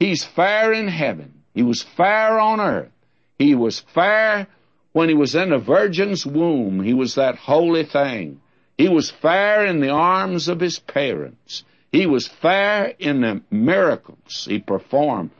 He's 0.00 0.24
fair 0.24 0.72
in 0.72 0.88
heaven. 0.88 1.42
He 1.54 1.62
was 1.62 1.84
fair 1.84 2.40
on 2.40 2.60
earth. 2.60 2.90
He 3.38 3.54
was 3.54 3.78
fair 3.78 4.48
when 4.94 5.08
he 5.08 5.14
was 5.14 5.34
in 5.34 5.52
a 5.52 5.58
virgin's 5.58 6.24
womb. 6.24 6.80
He 6.80 6.94
was 6.94 7.16
that 7.16 7.34
holy 7.34 7.82
thing. 7.82 8.40
He 8.78 8.88
was 8.88 9.10
fair 9.10 9.66
in 9.66 9.80
the 9.80 9.90
arms 9.90 10.48
of 10.48 10.60
his 10.60 10.78
parents. 10.78 11.64
He 11.90 12.06
was 12.06 12.28
fair 12.28 12.94
in 12.98 13.20
the 13.20 13.42
miracles 13.50 14.46
he 14.48 14.60
performed, 14.60 15.30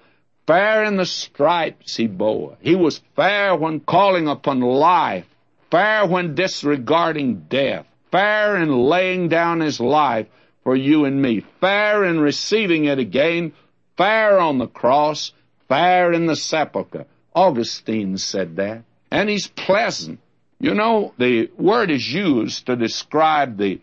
fair 0.46 0.84
in 0.84 0.96
the 0.96 1.06
stripes 1.06 1.96
he 1.96 2.08
bore. 2.08 2.56
He 2.60 2.74
was 2.74 3.00
fair 3.14 3.54
when 3.54 3.78
calling 3.78 4.26
upon 4.26 4.60
life, 4.60 5.26
fair 5.70 6.04
when 6.04 6.34
disregarding 6.34 7.46
death, 7.48 7.86
fair 8.10 8.56
in 8.56 8.70
laying 8.70 9.28
down 9.28 9.60
his 9.60 9.78
life 9.78 10.26
for 10.64 10.74
you 10.74 11.04
and 11.04 11.22
me, 11.22 11.44
fair 11.60 12.04
in 12.04 12.18
receiving 12.18 12.86
it 12.86 12.98
again, 12.98 13.52
fair 13.96 14.40
on 14.40 14.58
the 14.58 14.66
cross, 14.66 15.32
fair 15.68 16.12
in 16.12 16.26
the 16.26 16.36
sepulchre. 16.36 17.06
Augustine 17.36 18.18
said 18.18 18.56
that. 18.56 18.82
And 19.14 19.30
he's 19.30 19.46
pleasant. 19.46 20.18
You 20.58 20.74
know, 20.74 21.14
the 21.18 21.48
word 21.56 21.88
is 21.92 22.12
used 22.12 22.66
to 22.66 22.74
describe 22.74 23.56
the 23.56 23.80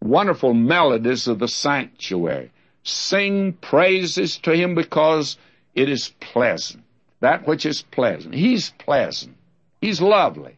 wonderful 0.00 0.54
melodies 0.54 1.28
of 1.28 1.38
the 1.38 1.48
sanctuary. 1.48 2.50
Sing 2.82 3.52
praises 3.52 4.38
to 4.38 4.52
him 4.54 4.74
because 4.74 5.36
it 5.74 5.90
is 5.90 6.14
pleasant. 6.18 6.82
That 7.20 7.46
which 7.46 7.66
is 7.66 7.82
pleasant. 7.82 8.34
He's 8.34 8.70
pleasant. 8.70 9.36
He's 9.82 10.00
lovely. 10.00 10.56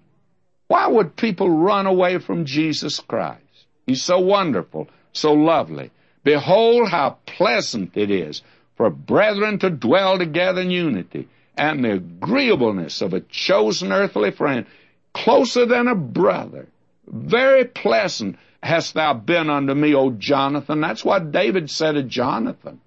Why 0.68 0.86
would 0.86 1.16
people 1.16 1.50
run 1.50 1.86
away 1.86 2.18
from 2.18 2.44
Jesus 2.44 3.00
Christ? 3.00 3.42
He's 3.88 4.04
so 4.04 4.20
wonderful, 4.20 4.88
so 5.12 5.32
lovely. 5.32 5.90
Behold 6.22 6.90
how 6.90 7.18
pleasant 7.26 7.96
it 7.96 8.12
is 8.12 8.42
for 8.76 8.88
brethren 8.88 9.58
to 9.58 9.70
dwell 9.70 10.16
together 10.16 10.60
in 10.60 10.70
unity, 10.70 11.28
and 11.56 11.84
the 11.84 11.92
agreeableness 11.92 13.02
of 13.02 13.12
a 13.12 13.20
chosen 13.20 13.92
earthly 13.92 14.30
friend, 14.30 14.66
closer 15.12 15.66
than 15.66 15.88
a 15.88 15.94
brother. 15.94 16.68
Very 17.06 17.64
pleasant 17.64 18.36
hast 18.62 18.94
thou 18.94 19.12
been 19.14 19.50
unto 19.50 19.74
me, 19.74 19.94
O 19.94 20.10
Jonathan. 20.10 20.80
That's 20.80 21.04
what 21.04 21.32
David 21.32 21.70
said 21.70 21.92
to 21.92 22.02
Jonathan. 22.02 22.80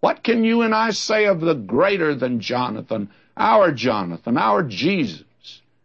What 0.00 0.22
can 0.22 0.44
you 0.44 0.62
and 0.62 0.74
I 0.74 0.90
say 0.90 1.26
of 1.26 1.40
the 1.40 1.54
greater 1.54 2.14
than 2.14 2.40
Jonathan, 2.40 3.10
our 3.36 3.70
Jonathan, 3.70 4.38
our 4.38 4.62
Jesus? 4.62 5.24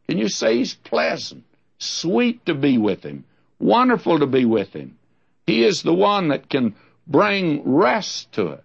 Can 0.08 0.18
you 0.18 0.30
say 0.30 0.58
he's 0.58 0.74
pleasant, 0.74 1.44
sweet 1.80 2.46
to 2.46 2.54
be 2.54 2.78
with 2.78 3.04
him, 3.04 3.26
wonderful 3.60 4.20
to 4.20 4.28
be 4.28 4.46
with 4.46 4.72
him? 4.74 4.98
He 5.46 5.64
is 5.64 5.84
the 5.84 5.94
one 5.94 6.30
that 6.30 6.50
can 6.50 6.76
bring 7.06 7.62
rest 7.66 8.32
to 8.34 8.50
us. 8.50 8.62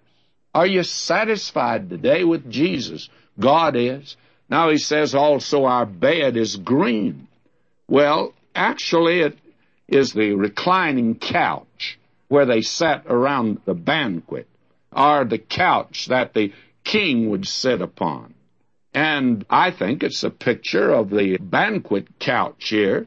Are 0.55 0.67
you 0.67 0.83
satisfied 0.83 1.91
today 1.91 2.25
with 2.25 2.51
Jesus? 2.51 3.09
God 3.39 3.77
is. 3.77 4.17
Now 4.49 4.71
he 4.71 4.79
says 4.79 5.15
also 5.15 5.65
our 5.65 5.87
bed 5.87 6.37
is 6.37 6.57
green. 6.57 7.29
Well, 7.89 8.35
actually 8.55 9.21
it 9.21 9.39
is 9.89 10.13
the 10.13 10.35
reclining 10.35 11.17
couch 11.17 11.99
where 12.29 12.47
they 12.47 12.63
sat 12.63 13.05
around 13.07 13.61
the 13.65 13.75
banquet, 13.75 14.47
or 14.93 15.25
the 15.25 15.39
couch 15.39 16.07
that 16.07 16.33
the 16.33 16.53
king 16.85 17.29
would 17.29 17.47
sit 17.47 17.83
upon. 17.83 18.35
And 18.95 19.45
I 19.51 19.71
think 19.73 20.03
it's 20.03 20.23
a 20.23 20.31
picture 20.31 20.93
of 20.93 21.11
the 21.11 21.39
banquet 21.39 22.07
couch 22.19 22.69
here. 22.69 23.07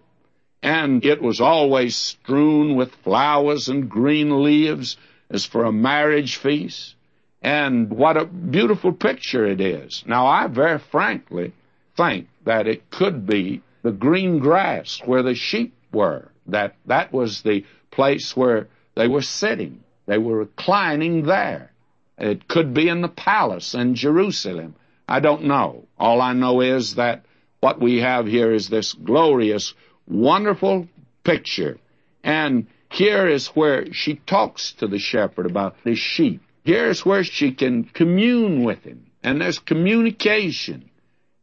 And 0.62 1.06
it 1.06 1.22
was 1.22 1.42
always 1.42 1.96
strewn 1.96 2.76
with 2.76 2.96
flowers 2.96 3.68
and 3.68 3.90
green 3.90 4.44
leaves 4.44 4.98
as 5.30 5.46
for 5.46 5.66
a 5.66 5.74
marriage 5.74 6.38
feast. 6.38 6.96
And 7.44 7.90
what 7.92 8.18
a 8.18 8.26
beautiful 8.26 8.94
picture 8.94 9.46
it 9.46 9.60
is. 9.60 10.04
Now, 10.08 10.28
I 10.28 10.48
very 10.48 10.80
frankly 10.80 11.54
think 11.98 12.28
that 12.46 12.68
it 12.68 12.90
could 12.90 13.28
be 13.28 13.62
the 13.82 13.92
green 13.92 14.40
grass 14.40 15.02
where 15.06 15.24
the 15.24 15.36
sheep 15.36 15.74
were 15.92 16.30
that 16.48 16.76
that 16.86 17.14
was 17.14 17.42
the 17.42 17.66
place 17.92 18.36
where 18.36 18.68
they 18.96 19.08
were 19.08 19.22
sitting. 19.22 19.84
They 20.06 20.18
were 20.18 20.40
reclining 20.40 21.24
there. 21.24 21.72
It 22.18 22.48
could 22.48 22.74
be 22.74 22.90
in 22.90 23.02
the 23.02 23.08
palace 23.08 23.74
in 23.74 23.96
Jerusalem. 23.96 24.76
I 25.08 25.20
don't 25.20 25.46
know. 25.46 25.86
All 25.98 26.22
I 26.22 26.34
know 26.34 26.62
is 26.62 26.96
that 26.96 27.26
what 27.60 27.80
we 27.80 28.00
have 28.02 28.28
here 28.28 28.52
is 28.52 28.70
this 28.70 28.94
glorious, 28.94 29.74
wonderful 30.08 30.88
picture. 31.24 31.78
And 32.24 32.68
here 32.90 33.28
is 33.28 33.48
where 33.48 33.92
she 33.94 34.16
talks 34.16 34.74
to 34.74 34.88
the 34.88 35.00
shepherd 35.00 35.46
about 35.46 35.76
the 35.84 35.96
sheep. 35.96 36.42
Here's 36.64 37.06
where 37.06 37.24
she 37.24 37.52
can 37.54 37.84
commune 37.84 38.64
with 38.64 38.84
him. 38.84 39.08
And 39.24 39.42
there's 39.42 39.60
communication. 39.60 40.90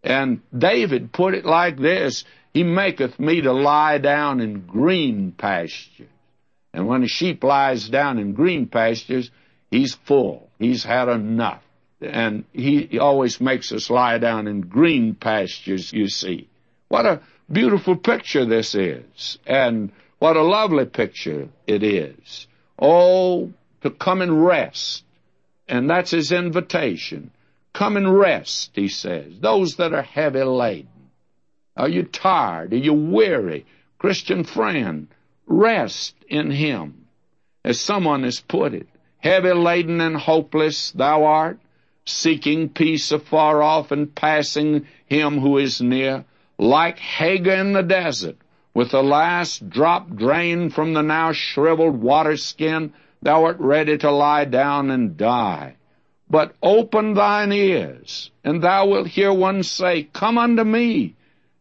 And 0.02 0.40
David 0.56 1.12
put 1.12 1.34
it 1.34 1.44
like 1.44 1.76
this 1.76 2.24
he 2.52 2.64
maketh 2.64 3.20
me 3.20 3.42
to 3.42 3.52
lie 3.52 3.98
down 3.98 4.40
in 4.40 4.66
green 4.66 5.32
pastures. 5.32 6.08
And 6.72 6.86
when 6.86 7.02
a 7.02 7.08
sheep 7.08 7.44
lies 7.44 7.88
down 7.88 8.18
in 8.18 8.32
green 8.32 8.66
pastures, 8.66 9.30
he's 9.70 9.94
full. 9.94 10.50
He's 10.58 10.84
had 10.84 11.08
enough. 11.08 11.62
And 12.00 12.44
he, 12.52 12.98
always 12.98 13.40
makes 13.40 13.72
us 13.72 13.90
lie 13.90 14.18
down 14.18 14.46
in 14.46 14.62
green 14.62 15.14
pastures, 15.14 15.92
you 15.92 16.08
see. 16.08 16.48
What 16.88 17.06
a 17.06 17.20
beautiful 17.50 17.96
picture 17.96 18.44
this 18.44 18.74
is. 18.74 19.38
And 19.46 19.92
what 20.18 20.36
a 20.36 20.42
lovely 20.42 20.86
picture 20.86 21.48
it 21.66 21.82
is. 21.82 22.46
Oh, 22.78 23.52
to 23.82 23.90
come 23.90 24.22
and 24.22 24.44
rest. 24.44 25.04
And 25.70 25.88
that's 25.88 26.10
his 26.10 26.32
invitation. 26.32 27.30
Come 27.72 27.96
and 27.96 28.18
rest, 28.18 28.72
he 28.74 28.88
says. 28.88 29.38
Those 29.40 29.76
that 29.76 29.94
are 29.94 30.02
heavy 30.02 30.42
laden. 30.42 30.88
Are 31.76 31.88
you 31.88 32.02
tired? 32.02 32.72
Are 32.72 32.76
you 32.76 32.92
weary? 32.92 33.64
Christian 33.98 34.44
friend, 34.44 35.08
rest 35.46 36.14
in 36.28 36.50
Him. 36.50 37.06
As 37.64 37.78
someone 37.78 38.22
has 38.24 38.40
put 38.40 38.74
it, 38.74 38.88
heavy 39.18 39.52
laden 39.52 40.00
and 40.00 40.16
hopeless 40.16 40.90
thou 40.90 41.24
art, 41.24 41.58
seeking 42.04 42.70
peace 42.70 43.12
afar 43.12 43.62
off 43.62 43.92
and 43.92 44.14
passing 44.14 44.86
Him 45.06 45.38
who 45.38 45.58
is 45.58 45.80
near, 45.80 46.24
like 46.58 46.98
Hagar 46.98 47.54
in 47.54 47.72
the 47.72 47.82
desert, 47.82 48.36
with 48.74 48.90
the 48.90 49.02
last 49.02 49.70
drop 49.70 50.14
drained 50.14 50.74
from 50.74 50.94
the 50.94 51.02
now 51.02 51.32
shriveled 51.32 52.00
water 52.00 52.36
skin, 52.36 52.92
thou 53.22 53.44
art 53.44 53.58
ready 53.60 53.98
to 53.98 54.10
lie 54.10 54.44
down 54.44 54.90
and 54.90 55.16
die. 55.16 55.76
But 56.28 56.54
open 56.62 57.14
thine 57.14 57.52
ears, 57.52 58.30
and 58.44 58.62
thou 58.62 58.86
wilt 58.86 59.08
hear 59.08 59.32
one 59.32 59.62
say, 59.62 60.04
Come 60.04 60.38
unto 60.38 60.62
me, 60.62 61.16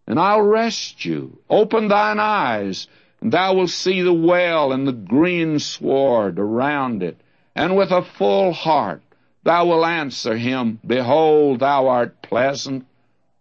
and 0.06 0.20
I'll 0.20 0.44
rest 0.44 1.04
you. 1.04 1.40
Open 1.50 1.88
thine 1.88 2.20
eyes, 2.20 2.88
and 3.20 3.32
thou 3.32 3.56
wilt 3.56 3.72
see 3.72 4.02
the 4.02 4.14
well 4.14 4.72
and 4.72 4.88
the 4.88 4.94
green 4.94 5.60
sward 5.60 6.38
around 6.40 7.02
it. 7.02 7.20
And 7.56 7.76
with 7.76 7.92
a 7.92 8.04
full 8.04 8.54
heart 8.54 9.02
thou 9.44 9.66
wilt 9.66 9.86
answer 9.86 10.38
him, 10.38 10.80
Behold, 10.86 11.60
thou 11.60 11.88
art 11.88 12.22
pleasant. 12.22 12.86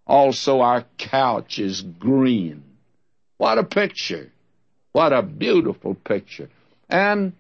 Also 0.07 0.61
our 0.61 0.85
couch 0.97 1.59
is 1.59 1.83
green. 1.83 2.65
What 3.37 3.59
a 3.59 3.65
picture. 3.65 4.33
What 4.93 5.13
a 5.13 5.23
beautiful 5.23 5.95
picture. 5.95 6.49
And 6.89 7.35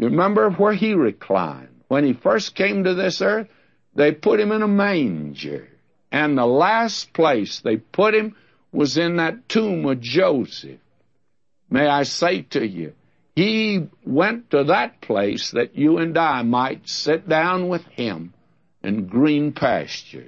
remember 0.00 0.50
where 0.50 0.72
he 0.72 0.94
reclined. 0.94 1.68
When 1.88 2.04
he 2.04 2.12
first 2.12 2.54
came 2.54 2.84
to 2.84 2.94
this 2.94 3.20
earth, 3.20 3.48
they 3.94 4.12
put 4.12 4.40
him 4.40 4.52
in 4.52 4.62
a 4.62 4.68
manger. 4.68 5.68
And 6.12 6.36
the 6.36 6.46
last 6.46 7.12
place 7.12 7.60
they 7.60 7.76
put 7.76 8.14
him 8.14 8.36
was 8.72 8.96
in 8.96 9.16
that 9.16 9.48
tomb 9.48 9.84
of 9.86 10.00
Joseph. 10.00 10.80
May 11.68 11.86
I 11.86 12.04
say 12.04 12.42
to 12.42 12.66
you, 12.66 12.94
he 13.34 13.88
went 14.04 14.50
to 14.50 14.64
that 14.64 15.00
place 15.00 15.52
that 15.52 15.76
you 15.76 15.98
and 15.98 16.16
I 16.18 16.42
might 16.42 16.88
sit 16.88 17.28
down 17.28 17.68
with 17.68 17.84
him 17.86 18.34
in 18.82 19.06
green 19.06 19.52
pastures. 19.52 20.26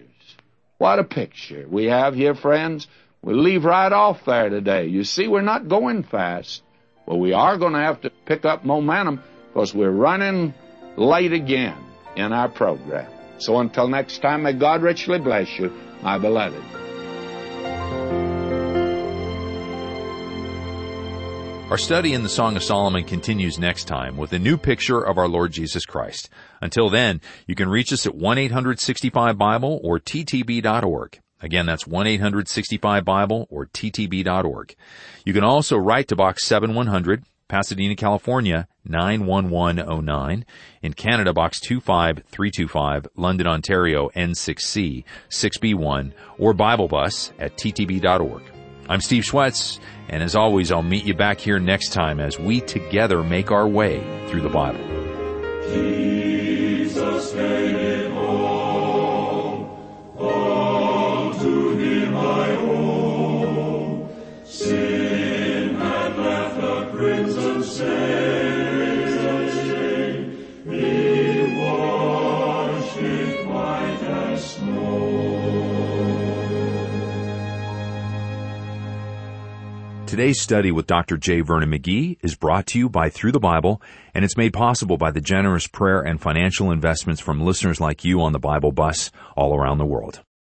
What 0.78 0.98
a 0.98 1.04
picture 1.04 1.66
we 1.68 1.86
have 1.86 2.14
here, 2.14 2.34
friends. 2.34 2.86
We'll 3.22 3.40
leave 3.40 3.64
right 3.64 3.92
off 3.92 4.24
there 4.24 4.48
today. 4.48 4.86
You 4.86 5.04
see, 5.04 5.28
we're 5.28 5.42
not 5.42 5.68
going 5.68 6.02
fast. 6.02 6.62
but 7.06 7.16
we 7.16 7.32
are 7.32 7.56
going 7.56 7.72
to 7.72 7.80
have 7.80 8.00
to 8.02 8.10
pick 8.10 8.44
up 8.44 8.64
momentum 8.64 9.22
because 9.52 9.74
we're 9.74 9.90
running 9.90 10.54
late 10.96 11.32
again 11.32 11.76
in 12.16 12.32
our 12.32 12.48
program. 12.48 13.10
So 13.38 13.58
until 13.58 13.88
next 13.88 14.22
time, 14.22 14.44
may 14.44 14.52
God 14.52 14.82
richly 14.82 15.18
bless 15.18 15.58
you, 15.58 15.72
my 16.02 16.18
beloved. 16.18 16.62
Our 21.70 21.78
study 21.78 22.12
in 22.12 22.22
the 22.22 22.28
Song 22.28 22.56
of 22.56 22.62
Solomon 22.62 23.04
continues 23.04 23.58
next 23.58 23.84
time 23.84 24.18
with 24.18 24.32
a 24.34 24.38
new 24.38 24.58
picture 24.58 25.00
of 25.00 25.16
our 25.16 25.26
Lord 25.26 25.52
Jesus 25.52 25.86
Christ. 25.86 26.28
Until 26.60 26.90
then, 26.90 27.22
you 27.46 27.54
can 27.54 27.68
reach 27.68 27.92
us 27.92 28.06
at 28.06 28.12
1-865-BIBLE 28.12 29.80
or 29.82 29.98
ttb.org. 29.98 31.20
Again, 31.40 31.66
that's 31.66 31.84
1-865-BIBLE 31.84 33.46
or 33.50 33.66
ttb.org. 33.66 34.76
You 35.24 35.32
can 35.32 35.44
also 35.44 35.76
write 35.76 36.08
to 36.08 36.16
Box 36.16 36.44
7100, 36.44 37.24
Pasadena, 37.52 37.94
California, 37.94 38.66
91109. 38.86 40.46
In 40.80 40.94
Canada, 40.94 41.34
box 41.34 41.60
25325, 41.60 43.08
London, 43.14 43.46
Ontario, 43.46 44.08
N6C, 44.16 45.04
6B1, 45.28 46.12
or 46.38 46.54
Bible 46.54 46.88
Bus 46.88 47.30
at 47.38 47.58
ttb.org. 47.58 48.42
I'm 48.88 49.02
Steve 49.02 49.24
Schwetz, 49.24 49.80
and 50.08 50.22
as 50.22 50.34
always, 50.34 50.72
I'll 50.72 50.82
meet 50.82 51.04
you 51.04 51.12
back 51.12 51.40
here 51.40 51.58
next 51.58 51.92
time 51.92 52.20
as 52.20 52.38
we 52.38 52.62
together 52.62 53.22
make 53.22 53.50
our 53.50 53.68
way 53.68 53.98
through 54.28 54.40
the 54.40 54.48
Bible. 54.48 54.80
Today's 80.12 80.42
study 80.42 80.70
with 80.70 80.86
Dr. 80.86 81.16
J. 81.16 81.40
Vernon 81.40 81.70
McGee 81.70 82.18
is 82.20 82.34
brought 82.34 82.66
to 82.66 82.78
you 82.78 82.90
by 82.90 83.08
Through 83.08 83.32
the 83.32 83.40
Bible, 83.40 83.80
and 84.12 84.26
it's 84.26 84.36
made 84.36 84.52
possible 84.52 84.98
by 84.98 85.10
the 85.10 85.22
generous 85.22 85.66
prayer 85.66 86.02
and 86.02 86.20
financial 86.20 86.70
investments 86.70 87.22
from 87.22 87.40
listeners 87.40 87.80
like 87.80 88.04
you 88.04 88.20
on 88.20 88.32
the 88.32 88.38
Bible 88.38 88.72
bus 88.72 89.10
all 89.38 89.56
around 89.56 89.78
the 89.78 89.86
world. 89.86 90.20